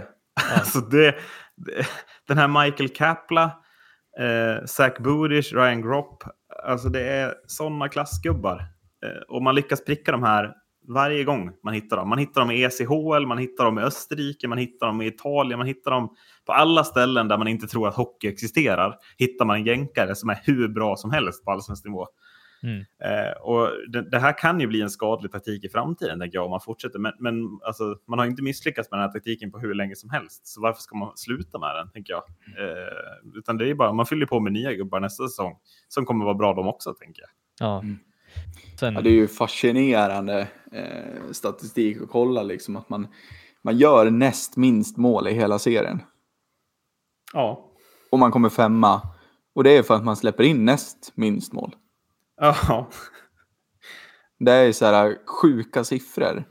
[0.54, 1.14] Alltså det,
[1.56, 1.86] det,
[2.28, 3.62] den här Michael Kapla,
[4.18, 6.24] eh, Zach Budish, Ryan Gropp.
[6.64, 8.56] Alltså det är sådana klassgubbar.
[9.04, 10.54] Eh, och man lyckas pricka de här
[10.88, 12.08] varje gång man hittar dem.
[12.08, 15.58] Man hittar dem i ECHL, man hittar dem i Österrike, man hittar dem i Italien,
[15.58, 16.14] man hittar dem
[16.46, 18.96] på alla ställen där man inte tror att hockey existerar.
[19.18, 22.06] Hittar man en jänkare som är hur bra som helst på allsvensk nivå.
[22.62, 22.78] Mm.
[22.78, 26.44] Eh, och det, det här kan ju bli en skadlig taktik i framtiden, tänker jag,
[26.44, 26.98] om man fortsätter.
[26.98, 27.34] Men, men
[27.66, 30.46] alltså, man har inte misslyckats med den här taktiken på hur länge som helst.
[30.46, 32.22] Så varför ska man sluta med den, tänker jag.
[32.58, 35.56] Eh, utan det är bara, man fyller på med nya gubbar nästa säsong
[35.88, 37.30] som kommer vara bra de också, tänker jag.
[37.68, 37.80] Ja.
[37.80, 37.98] Mm.
[38.80, 43.08] Sen, Ja, det är ju fascinerande eh, statistik att kolla liksom att man,
[43.62, 46.02] man gör näst minst mål i hela serien.
[47.32, 47.66] Ja.
[48.10, 49.02] Och man kommer femma.
[49.54, 51.74] Och det är för att man släpper in näst minst mål.
[52.40, 52.88] Ja.
[54.38, 56.44] Det är så här sjuka siffror.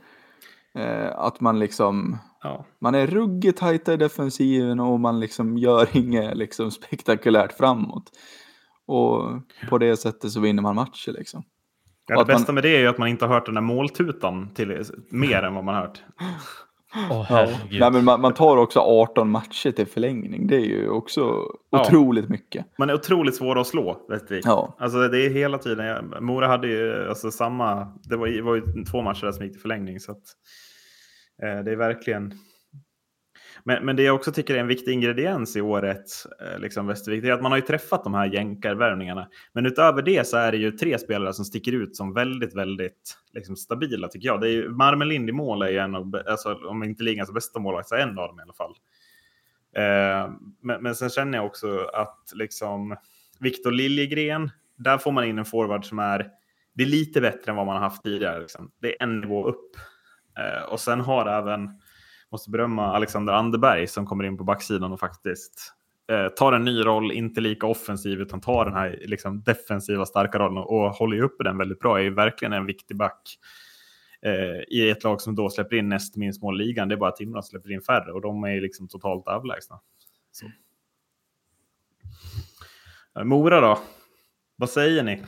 [0.74, 2.66] Eh, att man liksom, ja.
[2.80, 8.10] man är ruggigt tajta i defensiven och man liksom gör inget liksom spektakulärt framåt.
[8.86, 9.30] Och
[9.68, 11.42] på det sättet så vinner man matcher liksom.
[12.06, 13.54] Ja, det att man- bästa med det är ju att man inte har hört den
[13.54, 16.02] där måltutan till, mer än vad man har hört.
[17.10, 17.80] åh herregud.
[17.80, 20.46] Nej, men man, man tar också 18 matcher till förlängning.
[20.46, 21.20] Det är ju också
[21.70, 21.80] Ja.
[21.80, 22.66] otroligt mycket.
[22.78, 24.44] Man är otroligt svår att slå, Rättvik.
[24.46, 24.76] Ja.
[24.78, 26.14] Alltså det är hela tiden.
[26.20, 27.92] Mora hade ju alltså samma.
[28.02, 30.00] Det var, ju- var ju två matcher där som gick till förlängning.
[30.00, 30.22] Så att,
[31.42, 32.32] eh, det är verkligen.
[33.64, 37.22] Men, men det jag också tycker är en viktig ingrediens i årets eh, liksom Västervik,
[37.22, 39.28] det är att man har ju träffat de här jänkarvärvningarna.
[39.52, 43.16] Men utöver det så är det ju tre spelare som sticker ut som väldigt, väldigt
[43.32, 44.40] liksom, stabila tycker jag.
[44.40, 47.60] Det är ju, Marmelind i mål är ju en av, alltså, om inte ligans bästa
[47.60, 48.74] målvakt, så en av dem i alla fall.
[49.76, 50.32] Eh,
[50.62, 52.96] men, men sen känner jag också att liksom
[53.40, 56.26] Viktor Liljegren, där får man in en forward som är,
[56.72, 58.40] det är lite bättre än vad man har haft tidigare.
[58.40, 58.70] Liksom.
[58.80, 59.76] Det är en nivå upp.
[60.38, 61.80] Eh, och sen har även,
[62.32, 65.74] måste berömma Alexander Anderberg som kommer in på backsidan och faktiskt
[66.10, 70.38] eh, tar en ny roll, inte lika offensiv utan tar den här liksom, defensiva starka
[70.38, 71.98] rollen och, och håller ju uppe den väldigt bra.
[71.98, 73.38] Är ju verkligen en viktig back
[74.22, 76.88] eh, i ett lag som då släpper in näst minst mål ligan.
[76.88, 79.80] Det är bara Timrå som släpper in färre och de är liksom totalt överlägsna.
[80.30, 80.46] Så.
[83.18, 83.78] Eh, Mora då?
[84.56, 85.22] Vad säger ni?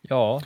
[0.00, 0.42] Ja,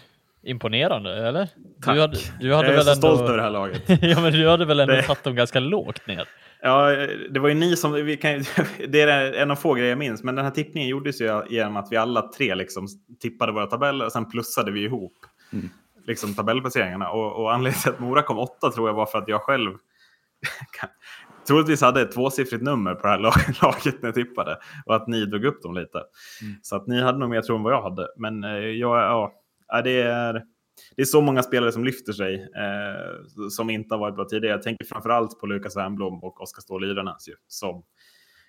[0.51, 1.49] imponerande, eller?
[1.83, 1.95] Tack.
[1.95, 3.01] Du hade, du hade jag är väl så ändå...
[3.17, 3.83] stolt över det här laget.
[4.03, 6.29] ja, men du hade väl ändå Det- satt dem ganska lågt ner?
[6.63, 6.87] Ja,
[7.31, 7.93] det var ju ni som...
[7.93, 8.45] Vi kan,
[8.89, 11.77] det är en av få grejer jag minns, men den här tippningen gjordes ju genom
[11.77, 12.87] att vi alla tre liksom
[13.21, 15.13] tippade våra tabeller och sen plussade vi ihop
[15.53, 15.69] Mm.
[16.07, 17.11] liksom tabellplaceringarna.
[17.11, 19.71] Och, och anledningen till att Mora kom åtta tror jag var för att jag själv
[21.49, 23.33] troligtvis hade ett tvåsiffrigt nummer på det här lag-
[23.63, 25.99] laget när jag tippade och att ni drog upp dem lite.
[26.43, 26.55] Mm.
[26.63, 28.09] Så att ni hade nog mer tro än vad jag hade.
[28.17, 29.33] Men eh, jag, ja,
[29.69, 30.45] ja, det är...
[30.97, 34.55] Det är så många spelare som lyfter sig eh, som inte har varit bra tidigare.
[34.55, 37.11] Jag tänker framförallt på Lukas Wernbloom och Oskar Ståhl
[37.49, 37.85] som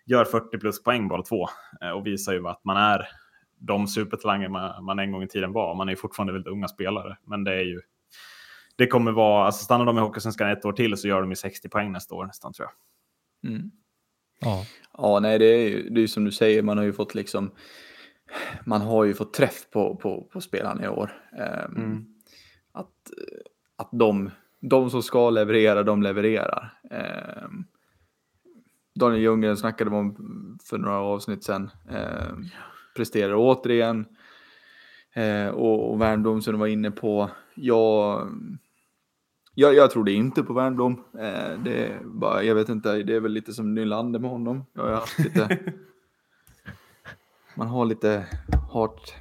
[0.06, 1.48] gör 40 plus poäng bara två
[1.82, 3.08] eh, och visar ju att man är
[3.60, 5.76] de supertalanger man, man en gång i tiden var.
[5.76, 7.82] Man är ju fortfarande väldigt unga spelare, men det är ju.
[8.76, 11.36] Det kommer vara, alltså stannar de i Hockeysvenskan ett år till så gör de ju
[11.36, 13.52] 60 poäng nästa år nästan tror jag.
[13.52, 13.72] Mm.
[14.40, 14.66] Ja.
[14.98, 17.16] Ja, nej, det är ju det är ju som du säger, man har ju fått
[17.16, 17.52] liksom,
[18.66, 21.12] man har ju fått träff på, på, på spelarna i år.
[21.38, 22.06] Ehm, Mm.
[22.72, 23.12] Att,
[23.76, 26.80] att de, de som ska leverera, de levererar.
[26.92, 27.64] Ehm,
[28.96, 30.16] Daniel Ljunggren snackade om
[30.64, 31.70] för några avsnitt sedan.
[31.90, 32.46] Ehm,
[32.96, 34.06] presterar återigen.
[35.14, 37.30] Ehm, och, och Wernbloom som du var inne på.
[37.56, 38.30] Jag,
[39.56, 41.04] jag, jag trodde inte på Wernbloom.
[41.20, 44.66] Eh, det bara, jag vet inte, det är väl lite som Nylander med honom.
[44.74, 45.58] Jag har haft lite,
[47.60, 48.26] man har lite
[48.72, 49.14] hat,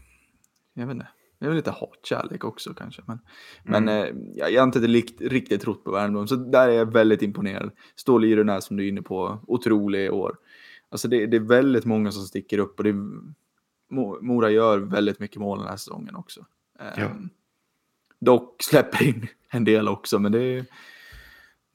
[0.75, 1.09] jag vet inte,
[1.39, 3.03] det är väl lite hatkärlek också kanske.
[3.07, 3.19] Men,
[3.63, 6.93] men eh, jag, jag har inte likt, riktigt trott på Wernbloom, så där är jag
[6.93, 7.71] väldigt imponerad.
[7.97, 10.37] Ståhl Yrenäs som du är inne på, otrolig i år.
[10.91, 12.95] Alltså det, det är väldigt många som sticker upp och det är,
[13.91, 16.47] Mo- Mora gör väldigt mycket mål den här säsongen också.
[16.79, 16.85] Ja.
[16.85, 17.31] Ehm,
[18.21, 20.65] Dock släpper in en del också, men det är,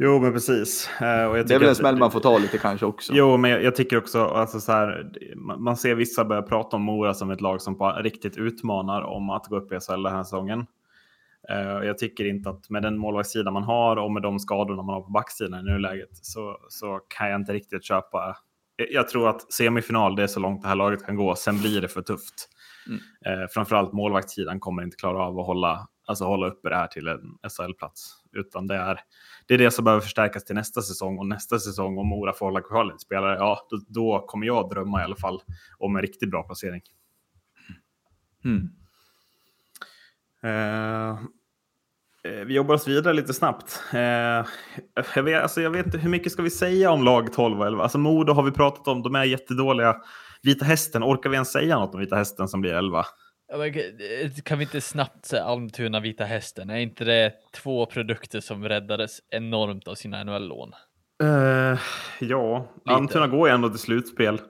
[0.04, 0.89] Jo, men precis.
[1.01, 3.14] Eh, det är väl en smäll man får ta lite kanske också.
[3.16, 5.12] Jo, men jag, jag tycker också alltså så här,
[5.58, 9.30] man ser vissa börja prata om Mora som ett lag som på riktigt utmanar om
[9.30, 10.66] att gå upp i SHL den här säsongen.
[11.80, 14.95] Och jag tycker inte att med den målvaktssida man har och med de skadorna man
[14.95, 18.36] har på backsidan i nuläget så, så kan jag inte riktigt köpa.
[18.91, 21.36] Jag- tror att semifinal, det är så långt det här laget kan gå.
[21.36, 22.49] Sen blir det för tufft.
[22.88, 23.41] Mm.
[23.41, 27.08] Eh, framförallt målvaktssidan kommer inte klara av att hålla, alltså hålla uppe det här till
[27.08, 28.14] en SHL-plats.
[28.32, 28.99] Utan det är,
[29.47, 31.17] det är det som behöver förstärkas till nästa säsong.
[31.19, 34.69] Och nästa säsong, om Mora får hålla kvar lite spelare, ja, då, då kommer jag
[34.69, 35.41] drömma i alla fall
[35.77, 36.81] om en riktigt bra placering.
[38.45, 38.69] Mm.
[40.43, 41.09] Eh,
[42.23, 43.83] eh, vi jobbar oss vidare lite snabbt.
[43.93, 44.45] Eh,
[45.15, 47.67] jag, vet, alltså jag vet inte, hur mycket ska vi säga om lag 12 och
[47.67, 47.83] 11?
[47.83, 49.95] Alltså Modo har vi pratat om, de är jättedåliga.
[50.41, 53.05] Vita Hästen, orkar vi ens säga något om Vita Hästen som blir 11?
[53.58, 53.74] Men
[54.43, 56.70] Kan vi inte snabbt säga Almtuna Vita Hästen?
[56.70, 60.74] Är inte det två produkter som räddades enormt av sina NHL-lån?
[61.24, 61.80] Eh,
[62.20, 62.95] ja, Lite.
[62.95, 64.41] Almtuna går ju ändå till slutspel.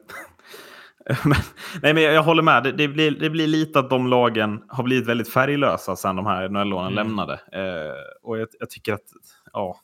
[1.26, 1.38] men,
[1.82, 2.64] nej, men jag, jag håller med.
[2.64, 6.26] Det, det, blir, det blir lite att de lagen har blivit väldigt färglösa sedan de
[6.26, 7.08] här NHL-lånen Mm.
[7.08, 7.34] lämnade.
[7.34, 7.94] Eh,
[8.24, 9.04] och jag, jag tycker att,
[9.54, 9.80] ja.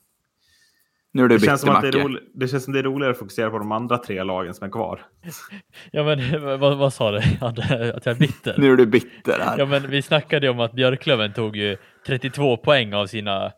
[1.11, 2.83] Nu är det, Det känns, som att det, är rolig, det känns som det är
[2.83, 5.05] roligare att fokusera på de andra tre lagen som är kvar.
[5.91, 7.17] Ja, men vad, vad sa du?
[7.41, 7.57] Att
[8.05, 8.55] jag är bitter?
[8.57, 9.57] Nu är du bitter här.
[9.57, 13.51] Ja, men vi snackade ju om att Björklöven tog ju 32 poäng av sina,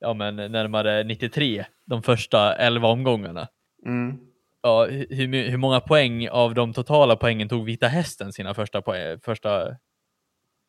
[0.00, 3.48] ja men närmare 93, de första 11 omgångarna.
[3.86, 4.18] Mm.
[4.62, 9.20] Ja, hur, hur många poäng av de totala poängen tog Vita Hästen sina första, poäng,
[9.20, 9.76] första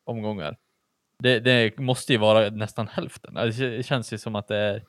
[0.06, 0.56] omgångar?
[1.18, 3.34] Det, det måste ju vara nästan hälften.
[3.34, 4.82] Det känns ju som att det är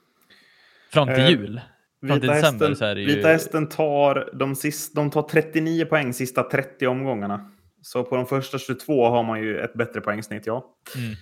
[0.93, 1.61] fram till Eh, jul.
[2.07, 3.07] Fram till Vita december hästen, så är det ju...
[3.15, 7.51] Vita hästen tar, de sist, de tar 39 poäng sista 30 omgångarna.
[7.81, 10.65] Så på de första 22 har man ju ett bättre poängsnitt, ja.
[10.95, 11.15] Mm.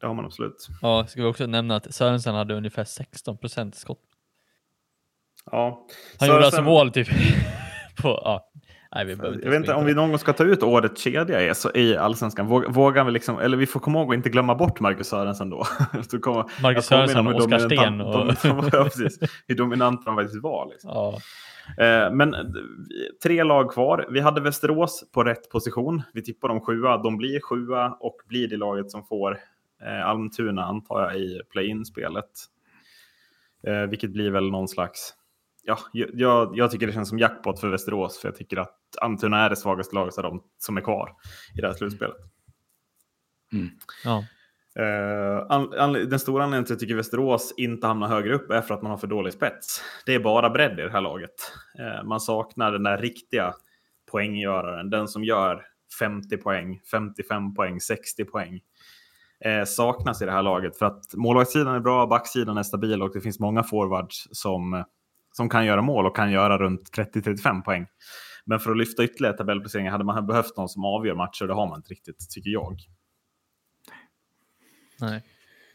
[0.00, 0.68] Det har man absolut.
[0.82, 4.02] Ja, ska vi också nämna att Sörensen hade ungefär 16 procent skott.
[5.50, 5.86] Ja.
[6.18, 7.08] Han gjorde Sörensen- alltså mål typ
[8.02, 8.50] på, ja.
[9.32, 11.74] Nej, Jag vet inte om vi någon gång ska ta ut årets kedja i, så-
[11.74, 12.46] i allsvenskan.
[12.46, 15.50] Vågar, vågar vi liksom, eller vi får komma ihåg att inte glömma bort Marcus Sörensen
[15.50, 15.64] då.
[16.10, 19.18] Så kommer, Marcus Sörensen och Oskar Sten och- de- ja, precis,
[19.48, 20.66] hur dominant de faktiskt var.
[20.70, 20.90] Liksom.
[20.94, 21.18] Ja,
[21.78, 22.40] Eh, Men eh,
[23.22, 24.06] tre lag kvar.
[24.10, 26.02] Vi hade Västerås på rätt position.
[26.14, 26.96] Vi tippar dem sjua.
[26.96, 29.38] De blir sjua och blir det laget som får
[29.86, 32.24] eh, Almtuna, antar jag, i play-in-spelet.
[33.66, 35.14] Eh, vilket blir väl någon slags...
[35.66, 39.44] Ja, jag, jag tycker det känns som jackpot för Västerås, för jag tycker att Almtuna
[39.44, 41.12] är det svagaste laget av de som är kvar
[41.54, 42.16] i det här slutspelet.
[44.04, 44.24] ja.
[44.78, 48.50] Eh, an, an, den stora anledningen till att jag tycker Västerås inte hamnar högre upp
[48.50, 49.82] är för att man har för dålig spets.
[50.06, 51.52] Det är bara bredd i det här laget.
[51.78, 53.54] Eh, man saknar den där riktiga
[54.10, 55.66] poänggöraren, den som gör
[55.98, 58.60] 50 poäng, 55 poäng, 60 poäng.
[59.44, 63.10] Eh, saknas i det här laget för att målvaktssidan är bra, backsidan är stabil och
[63.14, 64.84] det finns många forwards som,
[65.36, 67.86] som kan göra mål och kan göra runt 30-35 poäng.
[68.44, 71.68] Men för att lyfta ytterligare tabellplaceringar hade man behövt någon som avgör matcher, det har
[71.68, 72.76] man inte riktigt, tycker jag.
[75.00, 75.24] Nej.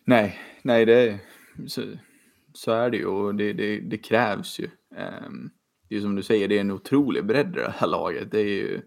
[0.05, 1.20] Nej, nej det,
[1.68, 1.84] så,
[2.53, 4.70] så är det ju och det, det, det krävs ju.
[4.95, 5.49] Ehm,
[5.89, 8.32] det är ju som du säger, det är en otrolig bredd i det här laget.
[8.32, 8.82] Det är ju,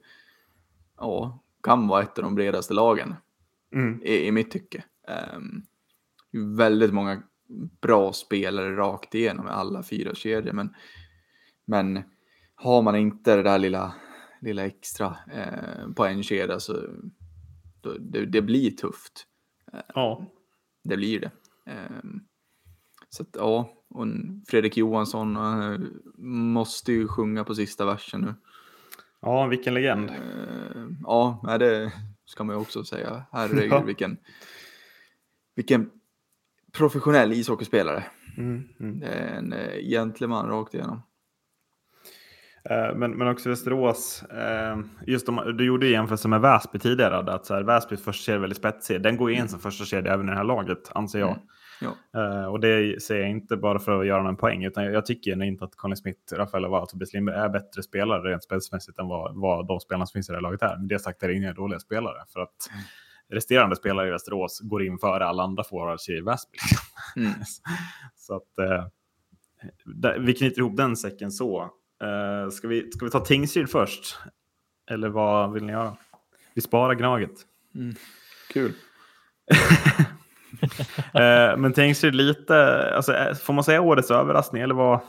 [0.98, 3.14] ja, kan vara ett av de bredaste lagen
[3.74, 4.02] Mm.
[4.02, 4.84] i, i mitt tycke.
[5.36, 5.66] Um,
[6.56, 7.22] väldigt många
[7.80, 10.74] bra spelare rakt igenom i alla fyra kedjor, men,
[11.64, 12.02] men
[12.54, 13.94] har man inte det där lilla,
[14.40, 16.76] lilla extra eh, på en kedja så
[17.80, 19.26] då, det, det blir tufft.
[19.94, 20.26] Ja.
[20.84, 21.30] Det blir det.
[21.66, 22.20] Ehm,
[23.08, 24.06] så att ja, och
[24.48, 25.78] Fredrik Johansson eh,
[26.26, 28.34] måste ju sjunga på sista versen nu.
[29.20, 30.10] ja, vilken legend.
[30.10, 31.92] Ehm, ja, det
[32.24, 33.24] ska man ju också säga.
[33.32, 33.80] Herregud, Ja.
[33.82, 34.16] vilken,
[35.54, 35.90] vilken
[36.76, 38.04] professionell ishockeyspelare.
[38.38, 39.02] Mm, mm.
[39.02, 41.02] En eh, gentleman rakt igenom.
[42.70, 47.32] Eh, Men, men också Västerås, eh, just om, du gjorde ju jämförelse med Väsby tidigare,
[47.32, 49.02] att så här, Väsbys första kedja är väldigt spetsig.
[49.02, 51.30] Den går in som första kedja även i det här laget, anser jag.
[51.30, 51.42] Mm.
[52.12, 52.48] Ja.
[52.48, 55.42] Och det säger jag inte bara för att göra någon poäng, utan jag, jag tycker
[55.42, 59.40] inte att Conny Smith, Rafael och Tobias Lindberg är bättre spelare rent spelsmässigt än vad,
[59.40, 60.76] vad de spelarna som finns i det här laget är.
[60.76, 62.84] Men det sagt är det inga dåliga spelare, för att Mm.
[63.32, 66.58] Resterande spelare i Västerås går in före alla andra forwards i Väsby.
[67.16, 67.32] Mm.
[68.16, 68.86] Så att eh,
[69.84, 71.62] där, vi knyter ihop den säcken så.
[72.02, 74.18] Eh, ska, vi, ska vi ta Tingsryd först?
[74.90, 75.96] Eller vad vill ni göra?
[76.54, 77.34] Vi sparar Gnaget.
[78.52, 78.72] Kul.
[81.14, 82.56] Eh, men Tingsryd lite,
[82.96, 85.00] alltså, eh, får man säga årets överraskning eller vad?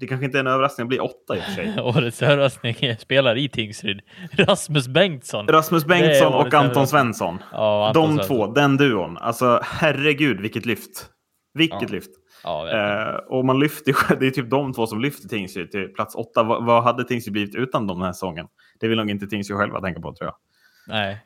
[0.00, 1.80] Det kanske inte är en överraskning, det blir åtta i och för sig.
[1.80, 4.00] Årets överraskning spelar i Tingsryd.
[4.32, 5.48] Rasmus Bengtsson.
[5.48, 6.86] Rasmus Bengtsson och Anton.
[6.86, 7.38] Svensson.
[7.52, 8.36] Ja, Anton De Svensson.
[8.36, 9.16] två, den duon.
[9.16, 11.06] Alltså herregud vilket lyft.
[11.54, 11.88] Vilket Ja.
[11.88, 12.10] lyft.
[12.44, 12.70] Ja.
[12.70, 16.42] Eh, och man lyfter, det är typ de två som lyfter Tingsryd till plats åtta.
[16.42, 18.46] Vad, vad hade Tingsryd blivit utan dem den här säsongen?
[18.80, 20.34] Det vill nog inte Tingsryd själva tänka på tror jag.
[20.88, 21.18] Nej,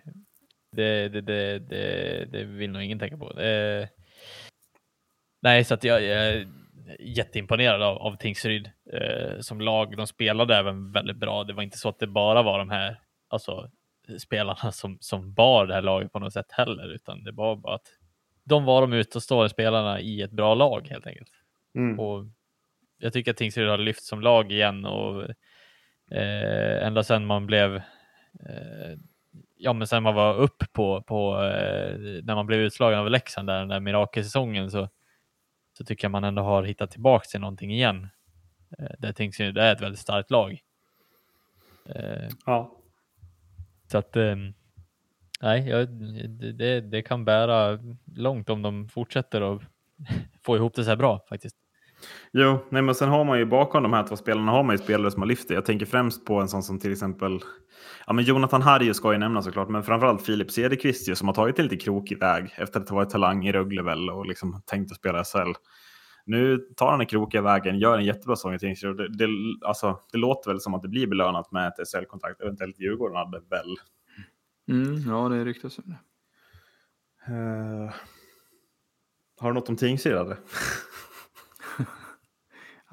[0.76, 3.32] det, det, det, det, det vill nog ingen tänka på.
[3.32, 3.88] Det,
[5.42, 6.46] nej, så att jag, jag
[6.98, 9.96] jätteimponerad av, av Tingsryd eh, som lag.
[9.96, 11.44] De spelade även väldigt bra.
[11.44, 13.70] Det var inte så att det bara var de här alltså,
[14.18, 17.74] spelarna som, som bar det här laget på något sätt heller, utan det var bara
[17.74, 17.86] att
[18.44, 21.30] de var de ute och stående spelarna i ett bra lag helt enkelt.
[21.74, 22.00] Mm.
[22.00, 22.24] Och
[22.98, 25.22] jag tycker att Tingsryd har lyft som lag igen och
[26.10, 27.76] eh, ända sedan man blev
[28.40, 28.98] eh,
[29.56, 33.48] ja, men sen man var upp på, på eh, när man blev utslagen av Leksand
[33.48, 34.88] där, den där mirakelsäsongen så,
[35.78, 38.08] så tycker jag man ändå har hittat tillbaka till någonting igen.
[38.78, 39.20] Eh, det
[39.60, 40.60] är ett väldigt starkt lag.
[41.88, 42.72] Eh, Ja.
[43.86, 44.36] så att eh,
[45.42, 47.78] nej, jag, det- det, det kan bära
[48.16, 49.62] långt om de fortsätter att
[50.44, 51.56] få ihop det så här bra faktiskt.
[52.32, 54.82] Jo, nej, men sen har man ju bakom de här två spelarna har man ju
[54.82, 55.54] spelare som har lyft det.
[55.54, 57.40] Jag tänker främst på en sån som till exempel
[58.06, 61.34] ja, men Jonathan Harju ska ju nämnas såklart, men framförallt Filip Cederqvist ju, som har
[61.34, 64.62] tagit en lite krokig väg efter att ha varit talang i Rögle väl och liksom
[64.66, 65.52] tänkt att spela SHL.
[66.24, 68.96] Nu tar han den krokiga vägen, gör en jättebra säsong i Tingsryd.
[68.96, 69.28] Det, det,
[69.66, 72.40] alltså, det låter väl som att det blir belönat med ett SHL-kontrakt.
[72.40, 73.76] Eventuellt Djurgården hade väl.
[74.68, 75.98] Mm, ja, det ryktas om det.
[77.32, 77.92] Uh,
[79.40, 80.16] har du något om Tingsryd?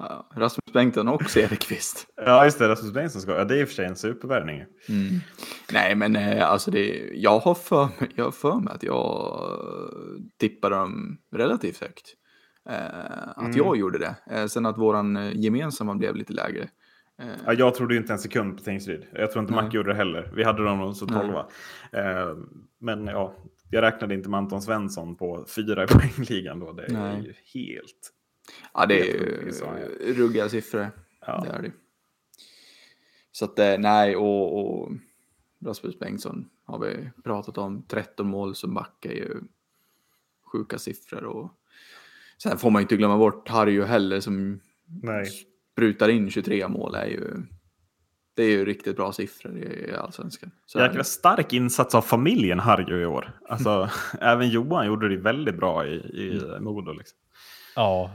[0.00, 2.06] Ja, Rasmus Bengtsson och Cederqvist.
[2.16, 2.68] Ja, just det.
[2.68, 3.32] Rasmus Bengtsson ska.
[3.36, 4.56] Ja, det är i och för sig en supervärvning.
[4.88, 5.20] Mm.
[5.72, 9.40] Nej, men eh, alltså det, jag har för, jag har för mig att jag
[10.38, 12.14] tippade dem relativt högt.
[12.70, 13.56] Eh, att Mm.
[13.56, 14.14] jag gjorde det.
[14.30, 16.62] Eh, sen att våran eh, gemensamma blev lite lägre.
[17.22, 19.06] Eh, Ja, jag trodde ju inte en sekund på Tingsryd.
[19.12, 19.64] Jag tror inte Nej.
[19.64, 20.32] Macke gjorde det heller.
[20.36, 21.20] Vi hade dem Nej.
[21.20, 21.46] tolva.
[21.92, 22.36] Eh,
[22.80, 23.34] men ja,
[23.70, 26.72] jag räknade inte med Anton Svensson på fyra i poängligan då.
[26.72, 27.22] Det är Nej.
[27.22, 28.10] ju helt...
[28.74, 29.52] ja, det är ju
[30.14, 30.90] ruggiga siffror.
[31.26, 31.44] Ja.
[31.44, 31.72] Det är det.
[33.32, 34.92] Så att eh, nej, och, och
[35.64, 37.82] Rasmus Bengtsson har vi pratat om.
[37.88, 39.40] 13 mål som back är ju
[40.52, 41.24] sjuka siffror.
[41.24, 41.50] Och
[42.42, 44.60] sen får man ju inte glömma bort Harry heller som
[45.02, 45.26] Nej.
[45.72, 46.94] sprutar in 23 mål.
[46.94, 47.42] är ju
[48.34, 50.50] Det är ju riktigt bra siffror i allsvenskan.
[50.66, 50.78] Så.
[50.78, 53.38] Jäkla stark insats av familjen Harju i år.
[53.48, 53.90] Alltså,
[54.20, 56.92] även Johan gjorde det väldigt bra i, i Modo.
[56.92, 57.18] Liksom.
[57.76, 58.10] Ja,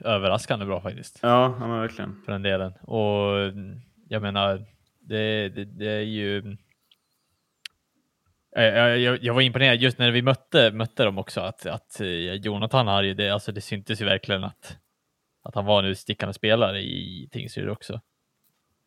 [0.00, 1.18] överraskande bra faktiskt.
[1.22, 2.22] Ja, ja men verkligen.
[2.24, 2.72] för den delen.
[2.72, 3.52] Och
[4.08, 4.64] jag menar,
[5.00, 6.56] det, det, det är ju...
[8.56, 12.00] Eh, Jag, jag, jag var imponerad just när vi mötte, mötte dem också, att, att
[12.00, 14.78] eh, Jonathan har ju det, alltså det syntes ju verkligen att,
[15.42, 18.00] att han var nu stickande spelare i Tingsryd också.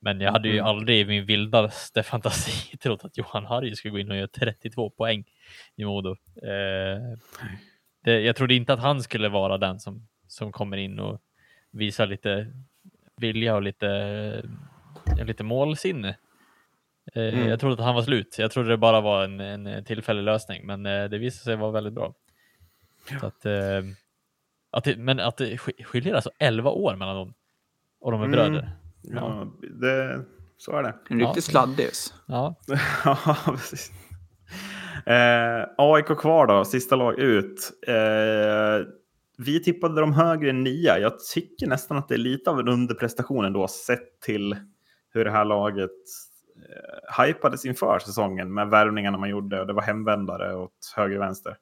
[0.02, 0.66] Men jag hade ju Mm.
[0.66, 4.90] aldrig i min vildaste fantasi trott att Johan Harry skulle gå in och göra 32
[4.90, 5.24] poäng
[5.76, 6.10] i Modo.
[6.44, 7.18] Eh,
[8.04, 11.22] det, jag trodde inte att han skulle vara den som, som kommer in och
[11.72, 12.48] visar lite
[13.18, 13.88] vilja och lite,
[15.20, 16.10] eh, lite målsinne.
[17.14, 17.48] Eh, Mm.
[17.50, 18.36] Jag trodde att han var slut.
[18.40, 21.72] Jag trodde det bara var en, en tillfällig lösning, men eh, det visade sig vara
[21.72, 22.14] väldigt bra.
[23.20, 23.46] Så att,
[24.72, 27.34] att det, men att det sk- skiljer alltså 11 år mellan dem
[28.00, 28.32] och de är Mm.
[28.38, 28.72] bröder.
[29.02, 29.48] Ja,
[29.82, 30.26] det,
[30.58, 30.96] så är det.
[31.10, 31.28] En Ja.
[31.28, 32.14] riktig sladdis.
[32.26, 32.56] Ja,
[33.06, 33.92] Ja, precis.
[35.06, 37.72] Eh, AIK kvar då, sista lag ut.
[37.88, 38.88] Eh,
[39.46, 41.00] vi tippade dem högre än nia.
[41.00, 44.56] Jag tycker nästan att det är lite av en underprestation ändå sett till
[45.14, 45.92] hur det här laget
[46.56, 49.62] eh, hypades inför säsongen med värvningarna man gjorde.
[49.62, 51.58] Och det var hemvändare åt höger och vänster.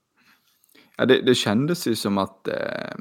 [0.97, 2.95] Ja, det, det kändes ju som att, eh,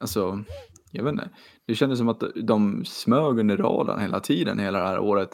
[0.00, 0.44] alltså,
[0.90, 1.30] jag vet inte,
[1.66, 5.30] det kändes som att de smög under radarn hela tiden hela det här året.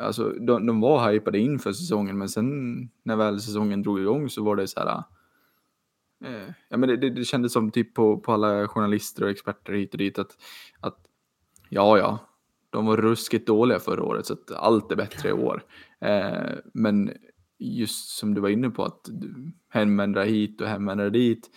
[0.00, 2.48] Alltså, de, de var hypade inför säsongen, men sen
[3.02, 5.02] när väl säsongen drog igång så var det så här,
[6.68, 9.92] ja men det, det, det kändes som typ på, på alla journalister och experter hit
[9.92, 10.36] och dit att,
[10.80, 10.98] att
[11.68, 12.18] ja, ja,
[12.70, 15.62] de var ruskigt dåliga förra året så att allt är bättre i år.
[16.00, 17.12] Eh, men
[17.58, 19.08] just som du var inne på att
[19.68, 21.50] hemvändare hit och hemvändare dit.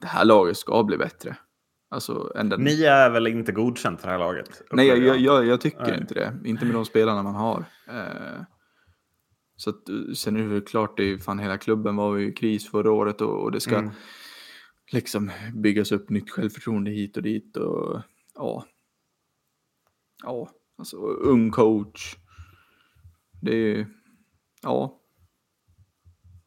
[0.00, 1.36] Det här laget ska bli bättre.
[1.90, 2.60] Alltså, än den...
[2.60, 4.62] Nia är väl inte godkänt för det här laget?
[4.72, 5.98] Nej, jag, jag, jag tycker Nej.
[6.00, 6.48] inte det.
[6.48, 7.64] Inte med de spelarna man har.
[7.88, 8.42] Eh,
[9.62, 12.28] så att, eh, sen är det väl klart, det är, fan hela klubben var ju
[12.28, 13.90] i kris förra året och, och det ska Mm.
[14.92, 18.00] liksom byggas upp nytt självförtroende hit och dit och
[18.34, 18.66] ja.
[20.24, 22.16] Ja, alltså ung coach.
[23.42, 23.86] Det är ju,
[24.62, 25.00] ja.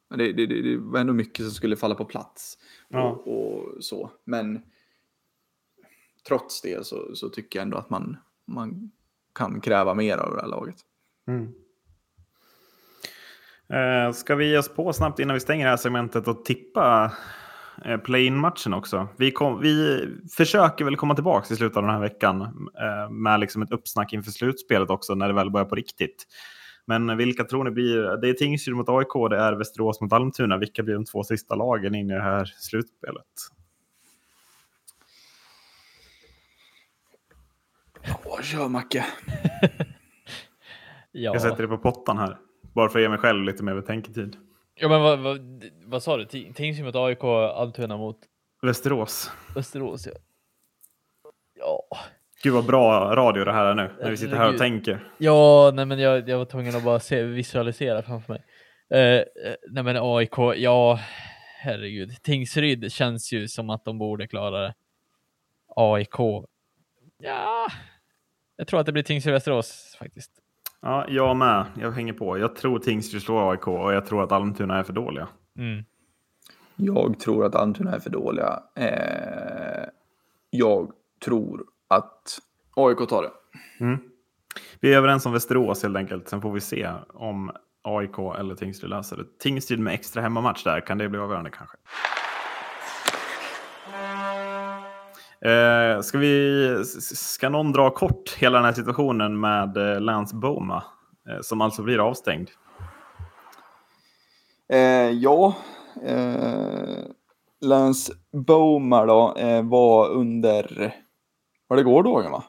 [0.09, 2.57] Men Det, det, det, det var ändå mycket som skulle falla på plats.
[2.89, 3.09] Ja.
[3.11, 4.11] Och, och så.
[4.23, 4.61] Men
[6.27, 8.91] trots det så, så tycker jag ändå att man, man
[9.33, 10.75] kan kräva mer av det här laget.
[11.27, 11.64] Mm.
[13.69, 17.11] Eh, ska vi ge oss på snabbt innan vi stänger det här segmentet och tippa
[17.85, 19.07] eh, play-in-matchen också?
[19.17, 20.05] Vi, kom, vi
[20.37, 22.41] försöker väl komma tillbaka i slutet av den här veckan
[22.81, 26.27] eh, med liksom ett uppsnack inför slutspelet också när det väl börjar på riktigt.
[26.87, 28.21] Men vilka tror ni blir?
[28.21, 30.57] Det är Tingsryd mot AIK, det är Västerås mot Almtuna.
[30.57, 33.25] Vilka blir de två sista lagen in i det här slutspelet?
[38.25, 39.05] Åh, kör Macke.
[39.61, 39.69] ja.
[41.33, 42.37] Jag sätter det på pottan här.
[42.75, 44.37] Bara för att ge mig själv lite mer betänketid.
[44.75, 46.23] ja men vad, vad, vad sa du?
[46.25, 48.17] Ti- Tingsryd mot AIK, Almtuna mot
[48.61, 49.31] Västerås.
[49.55, 50.07] Västerås.
[50.07, 50.13] Ja.
[51.59, 51.83] ja.
[52.43, 53.95] Gud vad bra radio det här är nu.
[53.99, 55.13] När vi sitter här och tänker.
[55.17, 58.43] Ja, nej, men jag, jag var tvungen att bara se, visualisera framför mig.
[58.89, 60.99] Eh, eh, nej, men AIK, ja,
[61.59, 62.23] herregud.
[62.23, 64.73] Tingsryd känns ju som att de borde klara det.
[65.75, 66.15] AIK,
[67.17, 67.67] ja,
[68.55, 70.31] jag tror att det blir Tingsryd-Västerås faktiskt.
[70.81, 71.65] Ja, jag med.
[71.79, 72.37] Jag hänger på.
[72.37, 75.27] Jag tror Tingsryd slår AIK och jag tror att Almtuna är för dåliga.
[75.57, 75.83] Mm.
[76.75, 78.59] Jag tror att Almtuna är för dåliga.
[78.75, 79.89] Eh,
[80.49, 80.91] jag
[81.25, 82.39] tror att
[82.75, 83.31] AIK tar det.
[83.83, 83.97] Mm.
[84.79, 86.29] Vi är överens om Västerås helt enkelt.
[86.29, 87.51] Sen får vi se om
[87.81, 89.39] AIK eller Tingsryd löser det.
[89.39, 91.77] Tingsryd med extra hemmamatch där, kan det bli avgörande kanske?
[95.45, 96.83] Eh, ska, vi,
[97.15, 100.83] ska någon dra kort hela den här situationen med eh, Lance Boma?
[101.29, 102.49] Eh, som alltså blir avstängd.
[104.69, 104.79] Eh,
[105.11, 105.55] ja,
[106.05, 106.97] eh,
[107.61, 108.13] Lance
[108.47, 110.93] Boma då eh, var under,
[111.67, 112.43] var det gårdagen va?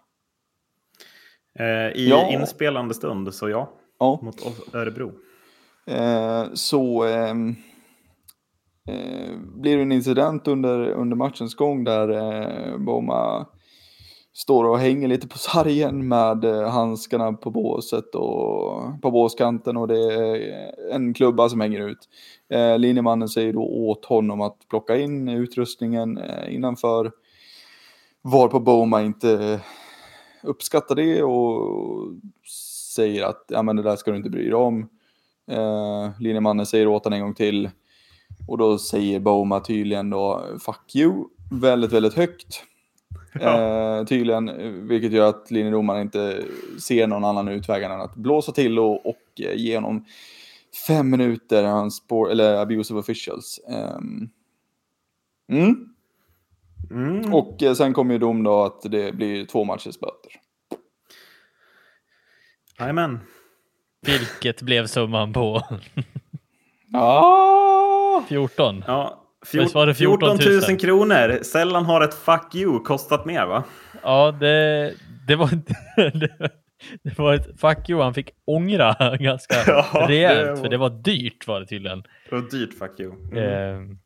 [1.59, 1.67] Eh,
[1.97, 2.29] I Ja.
[2.29, 3.71] inspelande stund, så ja.
[3.99, 4.19] Ja.
[4.23, 5.13] Mot Örebro.
[6.55, 7.55] Så ehm,
[8.87, 13.47] eh, blir det en incident under, under matchens gång där eh, Boma
[14.33, 19.89] står och hänger lite på sargen med eh, handskarna på båset och på båskanten och
[19.89, 22.09] det är en klubba som hänger ut.
[22.49, 27.13] Eh, linjemannen säger då åt honom att plocka in utrustningen eh, innanför
[28.23, 29.61] varpå Boma inte
[30.43, 32.13] uppskattar det och
[32.95, 34.89] säger att ja, men det där ska du inte bry dig om.
[35.51, 37.71] Eh, linjemannen säger åt honom en gång till.
[38.47, 42.63] Och då säger Boma tydligen då fuck you väldigt, väldigt högt.
[43.41, 46.45] Eh, tydligen, eh, vilket gör att linjedomaren inte
[46.81, 50.05] ser någon annan utväg än att blåsa till och, och eh, ge honom
[50.87, 53.61] fem minuter hans spår, eller abusive officials.
[53.69, 54.29] Ehm.
[55.53, 55.89] mm.
[56.91, 57.35] Mm.
[57.35, 60.33] Och eh, sen kommer ju dom då att det blir två matchers böter.
[62.79, 63.19] Jajamän.
[64.07, 65.63] Vilket blev summan på
[66.97, 68.23] Ah!
[68.29, 68.85] 14?
[68.87, 69.23] Ja,
[69.53, 71.43] Visst var det 14 14 000 000 kronor.
[71.43, 73.65] Sällan har ett fuck you kostat mer va?
[74.03, 74.95] Ja, det,
[75.29, 75.49] det var
[76.19, 76.51] det,
[77.03, 80.77] det var ett fuck you han fick ångra ganska Ja, rejält, det var- för det
[80.77, 82.03] var dyrt var det tydligen.
[82.31, 83.13] Det var dyrt fuck you.
[83.33, 83.39] Mm.
[83.39, 83.97] Eh,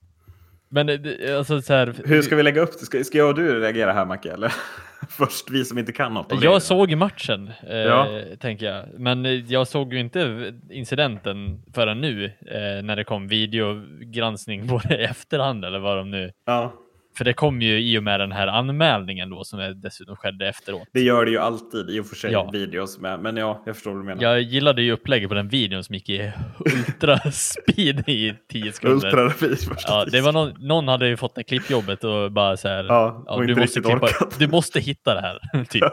[0.71, 0.89] men
[1.37, 2.87] alltså så här, Hur ska vi lägga upp det?
[2.87, 4.33] Ska, ska jag och du reagera här Macke?
[4.33, 4.53] Eller?
[5.09, 6.45] Först vi som inte kan något det.
[6.45, 8.09] Jag såg matchen, eh, Ja.
[8.41, 8.85] tänker jag.
[8.99, 14.81] Men eh, jag såg ju inte incidenten förrän nu, eh, när det kom videogranskning på
[14.89, 16.31] det i efterhand, eller vad de nu...
[16.47, 16.73] Ja,
[17.19, 20.49] För det kom ju i och med den här anmälningen då, som är dessutom skedde
[20.49, 20.89] efteråt.
[20.93, 22.51] det gör det ju alltid i och för sig Ja.
[22.53, 23.21] videos med.
[23.21, 24.23] Men ja, jag förstår vad du menar.
[24.23, 29.07] Jag gillade ju upplägget på den videon som gick i ultraspeed i 10 sekunder.
[29.07, 29.59] Ultrarapid.
[29.87, 32.85] Ja, det var någon, någon hade ju fått det klippjobbet och bara så här.
[32.85, 34.09] Ja, och du, måste klippa,
[34.39, 35.85] du måste hitta det här, typ.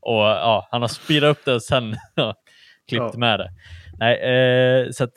[0.00, 2.34] Och ja, han har speedat upp det och sen ja,
[2.88, 3.18] klippt Ja.
[3.18, 3.50] med det.
[3.98, 5.12] Nej, eh, så att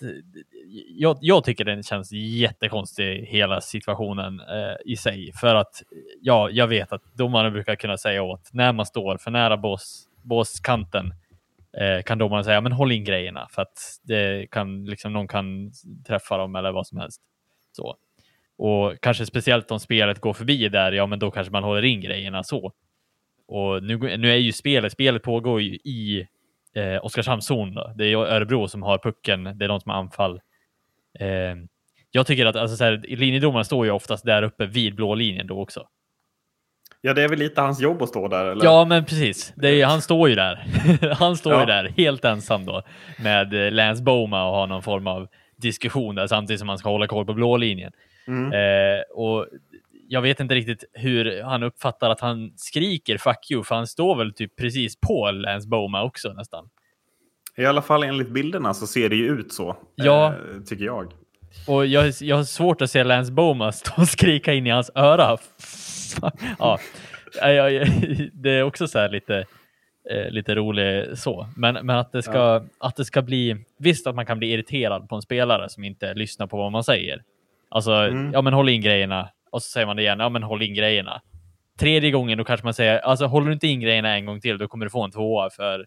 [0.88, 5.32] jag, jag tycker den känns jättekonstig, hela situationen eh, i sig.
[5.34, 5.84] För att
[6.22, 10.08] ja, jag vet att domarna brukar kunna säga åt när man står för nära bås,
[10.22, 11.14] båskanten
[11.78, 15.72] eh, kan domarna säga men håll in grejerna för att det kan liksom någon kan
[16.08, 17.22] träffa dem eller vad som helst.
[17.72, 17.96] Så.
[18.58, 22.02] Och kanske speciellt om spelet går förbi där, ja men då kanske man håller in
[22.02, 22.74] grejerna så.
[23.48, 26.28] Och nu, nu är ju spelet, spelet pågår ju i
[26.76, 27.76] eh, Oskarshamnszon.
[27.96, 30.42] Det är Örebro som har pucken, det är de som har anfall.
[31.20, 31.56] Eh,
[32.12, 35.48] jag tycker att alltså, så här, linjedomarna står ju oftast där uppe vid blå linjen
[35.48, 35.88] då också.
[37.02, 38.66] Ja, det är väl lite hans jobb att stå där, eller?
[38.66, 39.54] Ja, men precis.
[39.62, 40.66] Är, han står ju där.
[41.20, 41.66] han står ju Ja.
[41.66, 42.84] där helt ensam då
[43.20, 46.90] med eh, Lance Boma och har någon form av diskussion där samtidigt som han ska
[46.90, 47.92] hålla koll på blå linjen.
[48.28, 48.54] Mm.
[48.54, 49.48] Eh, och
[50.08, 54.16] jag vet inte riktigt hur han uppfattar att han skriker fuck you, för han står
[54.16, 56.70] väl typ precis på Lance Boma också nästan.
[57.58, 59.78] I alla fall enligt bilderna så ser det ju ut så.
[59.96, 60.28] Ja.
[60.28, 61.12] Eh, tycker jag.
[61.68, 64.92] Och jag, jag har svårt att se Lance Boma stå och skrika in i hans
[64.96, 65.38] öra.
[66.60, 66.80] ja,
[67.42, 67.86] Ja, ja, ja,
[68.34, 69.46] det är också så här lite,
[70.12, 71.48] eh, lite roligt så.
[71.58, 75.10] Men, men att, det ska, att det ska bli, visst att man kan bli irriterad
[75.10, 77.24] på en spelare som inte lyssnar på vad man säger.
[77.70, 78.34] Alltså, Mm.
[78.34, 79.30] ja men håll in grejerna.
[79.52, 81.22] Och så säger man det igen, ja men håll in grejerna.
[81.80, 84.58] Tredje gången då kanske man säger, alltså håller du inte in grejerna en gång till,
[84.58, 85.86] då kommer du få en tvåa för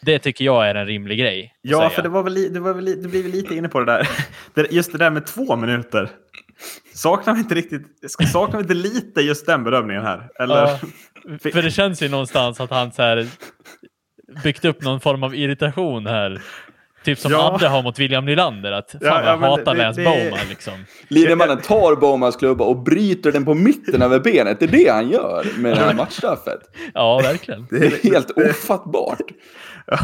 [0.00, 1.54] det tycker jag är en rimlig grej.
[1.62, 1.90] Ja, säga.
[1.90, 4.08] för det var väl, det var väl, du blir väl lite inne på det där.
[4.70, 6.10] Just det där med två minuter.
[6.94, 7.82] Saknar vi inte riktigt,
[8.32, 10.28] saknar vi inte lite just den bedömningen här?
[10.40, 10.56] Eller?
[10.56, 10.78] Ja,
[11.52, 13.26] för det känns ju någonstans att han så här
[14.44, 16.42] byggt upp någon form av irritation här.
[17.04, 17.52] Typ som Ja.
[17.54, 20.48] Adde har mot William Nylander, att fan Ja, ja, jag hatar det- Lance det- Bowman
[20.48, 20.84] liksom.
[21.08, 24.60] Linjemannen tar Bomas klubba och bryter den på mitten över benet.
[24.60, 26.60] Det är det han gör med det här matchstraffet.
[26.94, 27.66] Ja, verkligen.
[27.70, 29.20] Det är helt ofattbart.
[29.90, 29.98] Ja.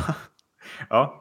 [0.89, 1.21] ja.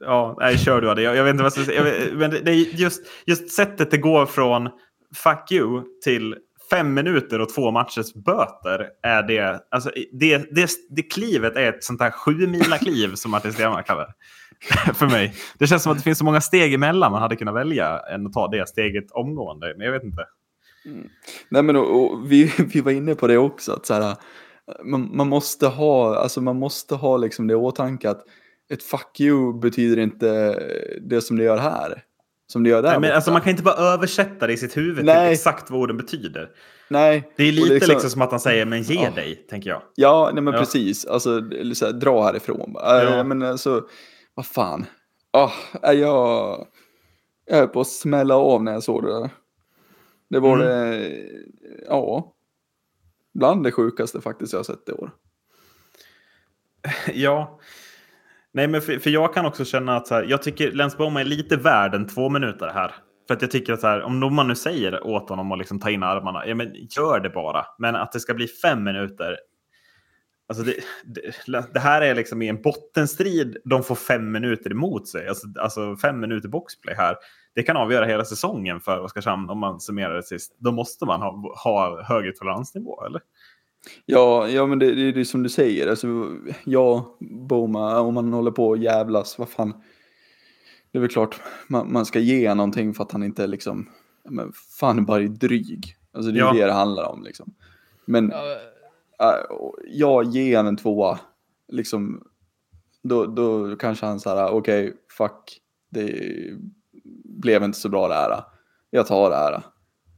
[0.00, 1.02] Ja, nej, kör du Adde.
[1.02, 1.98] Jag, jag vet inte vad jag ska säga.
[1.98, 4.68] Jag men det, det är just, just sättet det går från
[5.14, 6.36] fuck you till
[6.70, 8.88] fem minuter och två matchers böter.
[9.02, 13.30] Är det, alltså, det, det, det klivet är ett sånt här sju mila kliv som
[13.30, 14.14] Martin Stenmarck kallar det.
[14.94, 15.34] För mig.
[15.58, 18.26] Det känns som att det finns så många steg emellan man hade kunnat välja än
[18.26, 19.74] att ta det steget omgående.
[19.76, 20.26] Men jag vet inte.
[20.84, 21.08] Mm.
[21.48, 24.16] Nej men och, och vi, vi var inne på det också, att så här,
[24.84, 28.24] man, man måste ha, alltså man måste ha liksom det i åtanke att
[28.72, 30.54] ett fuck you betyder inte
[31.00, 32.02] det som det gör här.
[32.46, 33.14] som det gör där Nej, men borta.
[33.14, 35.26] alltså, man kan inte bara översätta det i sitt huvud Nej.
[35.26, 36.50] till exakt vad orden betyder.
[36.88, 37.32] Nej.
[37.36, 39.10] Det är lite liksom- liksom, som att han säger men ge Ja.
[39.10, 39.82] dig, tänker jag.
[39.94, 40.60] Ja, nej men Ja.
[40.60, 41.04] precis.
[41.06, 41.40] Alltså,
[41.74, 42.72] så här, dra härifrån.
[42.74, 43.02] Ja.
[43.02, 43.24] Ja.
[43.24, 43.84] Men alltså,
[44.34, 44.86] vad fan.
[45.82, 46.66] Är jag,
[47.46, 49.30] jag är på att smälla av när jag såg det där.
[50.30, 50.66] Det var Mm.
[50.66, 51.10] det,
[51.88, 52.31] ja,
[53.34, 55.10] bland det sjukaste faktiskt jag har sett i år.
[57.14, 57.60] Ja.
[58.54, 61.24] Nej, men för, för jag kan också känna att så här, jag tycker Lens är
[61.24, 62.94] lite värd en två minuter här.
[63.28, 65.80] För att jag tycker att så här, om man nu säger åt honom att liksom
[65.80, 67.66] ta in armarna, ja men gör det bara.
[67.78, 69.36] Men att det ska bli fem minuter.
[70.52, 70.74] Alltså det,
[71.46, 73.56] det, det här är liksom i en bottenstrid.
[73.64, 75.28] De får fem minuter emot sig.
[75.28, 77.16] Alltså, alltså fem minuter boxplay här.
[77.54, 80.56] Det kan avgöra hela säsongen för Oskarshamn om man summerar det sist.
[80.58, 83.20] Då måste man ha, ha högre toleransnivå, eller?
[84.06, 85.88] Ja, ja men det, det, det är som du säger.
[85.88, 86.06] Alltså,
[86.64, 87.16] ja,
[87.48, 89.74] Boma, om man håller på och jävlas, vad fan.
[90.92, 93.88] Det är väl klart man, man ska ge någonting för att han inte liksom,
[94.30, 95.96] men fan bara är dryg.
[96.14, 96.52] Alltså det är Ja.
[96.52, 97.54] det det handlar om liksom.
[98.04, 98.56] Men Ja,
[99.22, 99.56] äh,
[99.86, 101.18] ja, ge han en tvåa.
[101.68, 102.22] Liksom,
[103.02, 105.58] då, då kanske han så här, okej, fuck,
[105.90, 106.20] det
[107.24, 108.44] blev inte så bra det här.
[108.90, 109.62] Jag tar det här.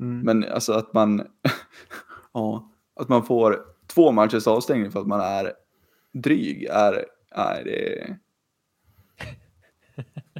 [0.00, 0.20] Mm.
[0.20, 1.26] Men alltså att man,
[2.32, 5.52] ja, att man får två matchers avstängning för att man är
[6.12, 7.04] dryg är,
[7.36, 8.16] nej det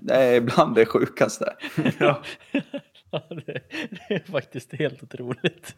[0.05, 1.57] det är bland det sjukaste.
[1.99, 2.23] Ja.
[3.11, 3.61] Ja, det,
[4.09, 5.77] det är faktiskt helt otroligt.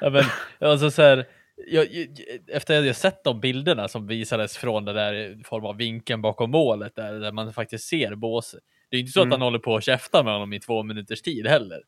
[0.00, 0.24] Ja, men,
[0.58, 1.26] alltså så här,
[1.66, 2.08] jag, jag,
[2.52, 6.50] efter att jag sett de bilderna som visades från den där form av vinkeln bakom
[6.50, 8.54] målet där, där man faktiskt ser bås.
[8.90, 9.28] Det är inte så Mm.
[9.32, 11.78] att han håller på att käfta med honom i två minuters tid heller.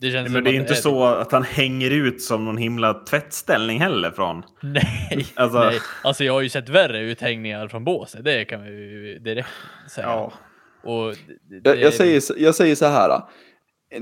[0.00, 2.94] Det känns Nej, men det är inte så att han hänger ut som någon himla
[2.94, 4.42] tvättställning heller från.
[4.62, 5.78] Nej, Alltså- nej.
[6.04, 9.48] Alltså jag har ju sett värre uthängningar från båset, det kan vi ju direkt
[9.90, 10.06] säga.
[10.06, 10.32] Ja.
[10.84, 13.20] Och det, Jag, det- jag, säger, så- jag säger så här,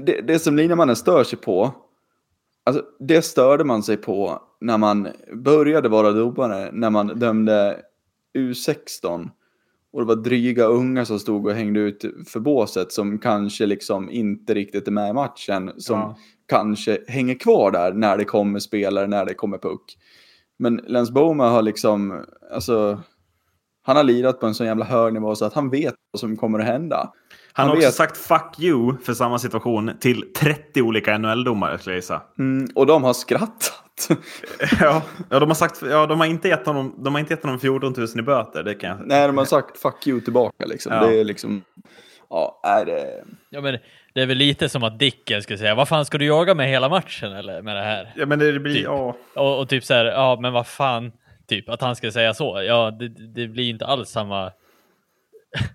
[0.07, 1.75] det, det som linjemannen stör sig på,
[2.65, 7.81] alltså det störde man sig på när man började vara domare, när man dömde
[8.39, 9.29] U16
[9.93, 14.11] och det var dryga unga som stod och hängde ut för båset som kanske liksom
[14.11, 16.17] inte riktigt är med i matchen, som Ja.
[16.49, 19.97] kanske hänger kvar där när det kommer spelare, när det kommer puck.
[20.59, 23.01] Men Lens Boma har liksom, alltså,
[23.83, 26.37] han har lirat på en sån jävla hög nivå så att han vet vad som
[26.37, 27.13] kommer att hända.
[27.53, 31.79] Han har Han också vet- sagt fuck you för samma situation till 30 olika NHL-domare
[31.79, 32.23] skulle jag gissa.
[32.39, 33.80] Mm, och de har skrattat.
[34.81, 37.43] Ja, ja, de har sagt, ja, de har inte gett honom, de har inte gett
[37.43, 38.63] honom 14 000 i böter.
[38.63, 40.93] Det kan jag Nej, de har sagt fuck you tillbaka liksom.
[40.93, 41.07] Ja.
[41.07, 41.63] Det är liksom,
[42.31, 43.25] ja, är det...
[43.51, 43.79] Ja, men
[44.15, 46.69] det är väl lite som att Dicken skulle säga, vad fan ska du jaga med
[46.69, 48.13] hela matchen eller med det här?
[48.17, 48.85] Ja, men det blir, Typ.
[48.85, 49.17] ja.
[49.35, 51.13] Och, och typ så här, ja men vad fan,
[51.49, 52.63] typ att han ska säga så.
[52.63, 54.53] Ja, det, det blir inte alls samma.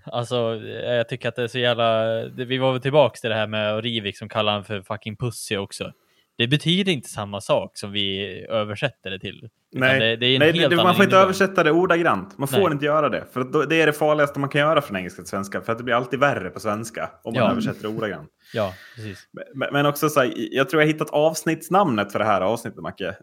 [0.06, 0.56] Alltså,
[0.86, 3.84] jag tycker att det är så jävla, vi var väl tillbaks till det här med
[3.84, 5.92] Rivik som kallar han för fucking pussy också.
[6.38, 9.50] Det betyder inte samma sak som vi översätter det till.
[9.72, 12.38] Nej, det, det Nej det, man får inte översätta det ordagrant.
[12.38, 12.72] Man får Nej.
[12.72, 13.26] inte göra det.
[13.34, 15.62] För då, det är det farligaste man kan göra från engelska till svenska.
[15.62, 17.52] För att det blir alltid värre på svenska om man Ja.
[17.52, 18.30] översätter det ordagrant.
[18.54, 19.28] Ja, precis.
[19.56, 23.08] Men, men också så här, jag tror jag hittat avsnittsnamnet för det här avsnittet, Macke.
[23.08, 23.16] Eh,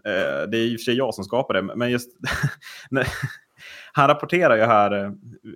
[0.51, 2.09] det är i och för sig jag som skapar det, men just...
[3.93, 5.11] han rapporterar ju här, eh,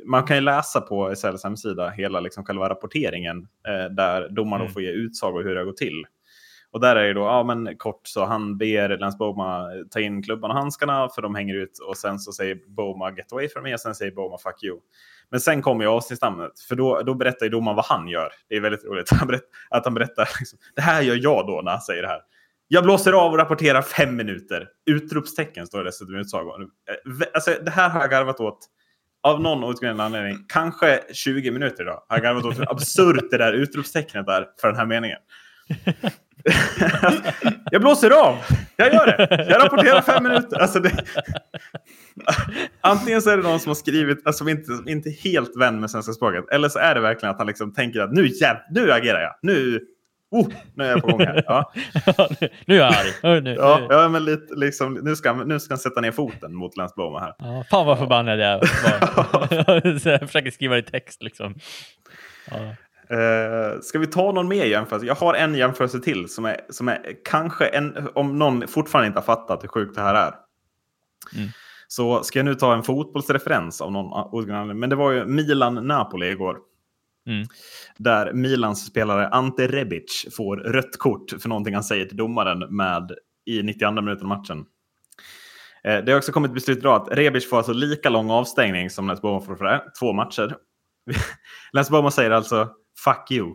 [0.07, 3.37] man kan ju läsa på SLs hemsida hela liksom själva rapporteringen
[3.69, 4.73] eh, där domaren Mm.
[4.73, 6.05] får ge utsagor hur det har gått till.
[6.77, 10.23] Och där är det då, ja men kort så han ber Lance Boma ta in
[10.23, 13.63] klubban och handskarna för de hänger ut och sen så säger Boma get away from
[13.63, 14.79] me och sen säger Boma fuck you.
[15.31, 18.33] Men sen kommer ju avsnittsnamnet, för då, då berättar ju domaren vad han gör.
[18.49, 21.61] Det är väldigt roligt han berätt, att han berättar, liksom, det här gör jag då
[21.65, 22.21] när han säger det här.
[22.69, 24.69] Jag blåser av och rapporterar fem minuter.
[24.87, 26.63] Utropstecken står det dessutom i utsagan.
[26.63, 28.59] Eh, alltså, det här har jag garvat åt
[29.23, 30.45] av någon outgrundlig anledning.
[30.49, 32.03] Kanske 20 minuter idag.
[32.09, 35.19] Har jag garvat åt hur absurt det där utropstecknet är för den här meningen.
[37.71, 38.37] jag blåser av!
[38.77, 39.47] Jag gör det!
[39.51, 40.59] Jag rapporterar fem minuter.
[40.59, 41.05] Alltså det...
[42.81, 46.13] Antingen så är det någon som har skrivit, alltså inte, inte helt vän med svenska
[46.13, 46.45] språket.
[46.53, 49.35] Eller så är det verkligen att han liksom tänker att nu, jäv, nu agerar jag.
[49.43, 49.81] Nu,
[50.31, 51.45] oh, nu är jag på gång här.
[51.47, 51.73] Ja,
[52.41, 53.43] nu, nu är jag arg.
[53.43, 53.87] Nu, ja, nu.
[53.91, 57.21] ja men lite, liksom, nu, ska, nu ska han sätta ner foten mot Lance Bloma
[57.21, 57.35] här.
[57.39, 59.99] Ja, fan vad förbannad jag var.
[59.99, 61.55] Så jag försöker skriva i text liksom.
[62.51, 62.75] Ja.
[63.13, 65.07] Uh, ska vi ta någon mer jämförelse?
[65.07, 69.19] Jag har en jämförelse till som är, som är kanske, en, om någon fortfarande inte
[69.19, 70.35] har fattat hur sjukt det här är.
[71.37, 71.49] Mm.
[71.89, 74.79] Så ska jag nu ta en fotbollsreferens av någon anledning.
[74.79, 76.59] Men det var ju Milan-Napoli igår.
[77.27, 77.47] Mm.
[77.97, 83.13] Där Milans spelare Ante Rebic får rött kort för någonting han säger till domaren med
[83.47, 84.65] i 92 minuten av matchen.
[85.85, 89.17] Eh, Det har också kommit beslut idag att Rebic får alltså lika lång avstängning som
[89.23, 90.57] Boma får för det här, två matcher.
[91.73, 92.69] Lance Boma säger alltså
[93.05, 93.55] “fuck you”.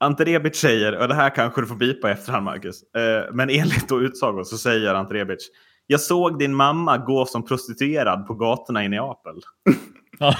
[0.00, 3.50] Ante Rebic säger, och det här kanske du får bipa i efterhand Marcus, eh, men
[3.50, 5.50] enligt då utsago så säger Ante Rebic
[5.86, 9.34] jag såg din mamma gå som prostituerad på gatorna i Neapel.
[10.18, 10.36] Ja.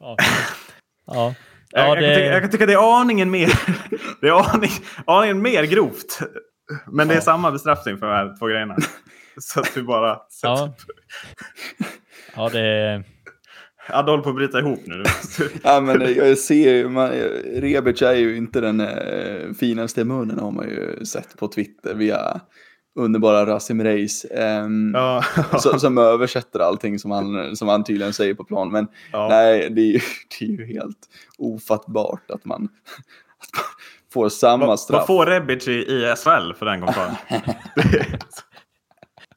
[0.00, 0.16] ja.
[1.06, 1.34] ja.
[1.70, 3.48] jag, ja jag, kan tycka, jag kan tycka det är aningen mer,
[4.20, 4.70] det är aning,
[5.06, 6.18] aningen mer grovt.
[6.86, 7.22] Men det är Ja.
[7.22, 8.76] samma bestraffning för de här två grejerna.
[9.40, 10.20] Så att vi bara...
[10.28, 10.64] Så Ja.
[10.64, 10.78] att,
[12.36, 13.02] ja, det
[13.88, 15.02] Adde håller på att bryta ihop nu.
[15.62, 17.10] Ja, men jag ser ju, man,
[17.54, 22.40] Rebic är ju inte den eh, finaste munnen har man ju sett på Twitter via
[22.96, 24.26] underbara Rasim Reis.
[24.92, 25.24] ja.
[25.58, 28.72] som, som översätter allting som han, som han tydligen säger på plan.
[28.72, 29.28] Men Ja.
[29.28, 30.00] nej, det är, ju,
[30.38, 30.98] det är ju helt
[31.38, 32.62] ofattbart att man,
[33.38, 33.64] att man
[34.12, 34.98] får samma straff.
[34.98, 37.14] vad får Rebic i, i SHL för den kommentaren?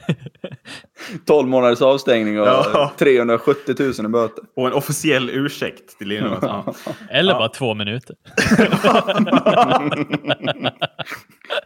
[1.26, 2.92] 12 månaders avstängning och Ja.
[2.98, 4.44] 370 000 i böter.
[4.56, 6.40] Och en officiell ursäkt till Linus.
[6.42, 6.74] Ja.
[7.10, 8.16] Eller bara två minuter.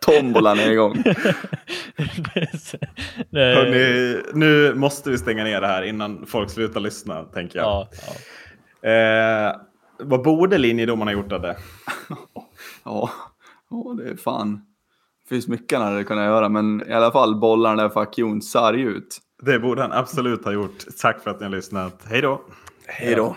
[0.01, 0.93] Tombolan är igång.
[3.29, 7.67] det, Hörrni, nu måste vi stänga ner det här innan folk slutar lyssna, tänker jag.
[7.67, 7.87] ja,
[8.81, 8.89] ja.
[8.89, 9.55] Eh,
[9.99, 11.57] vad borde linjedomarna gjort av det?
[12.83, 13.09] Ja,
[13.69, 14.61] ja, det är fan.
[15.31, 18.43] Det finns mycket han hade kunnat göra, men i alla fall bollar den där fuck
[18.43, 19.17] sarg ut.
[19.41, 20.85] Det borde han absolut ha gjort.
[21.01, 22.05] Tack för att ni har lyssnat.
[22.09, 22.41] Hej då!
[22.87, 23.35] Hej då.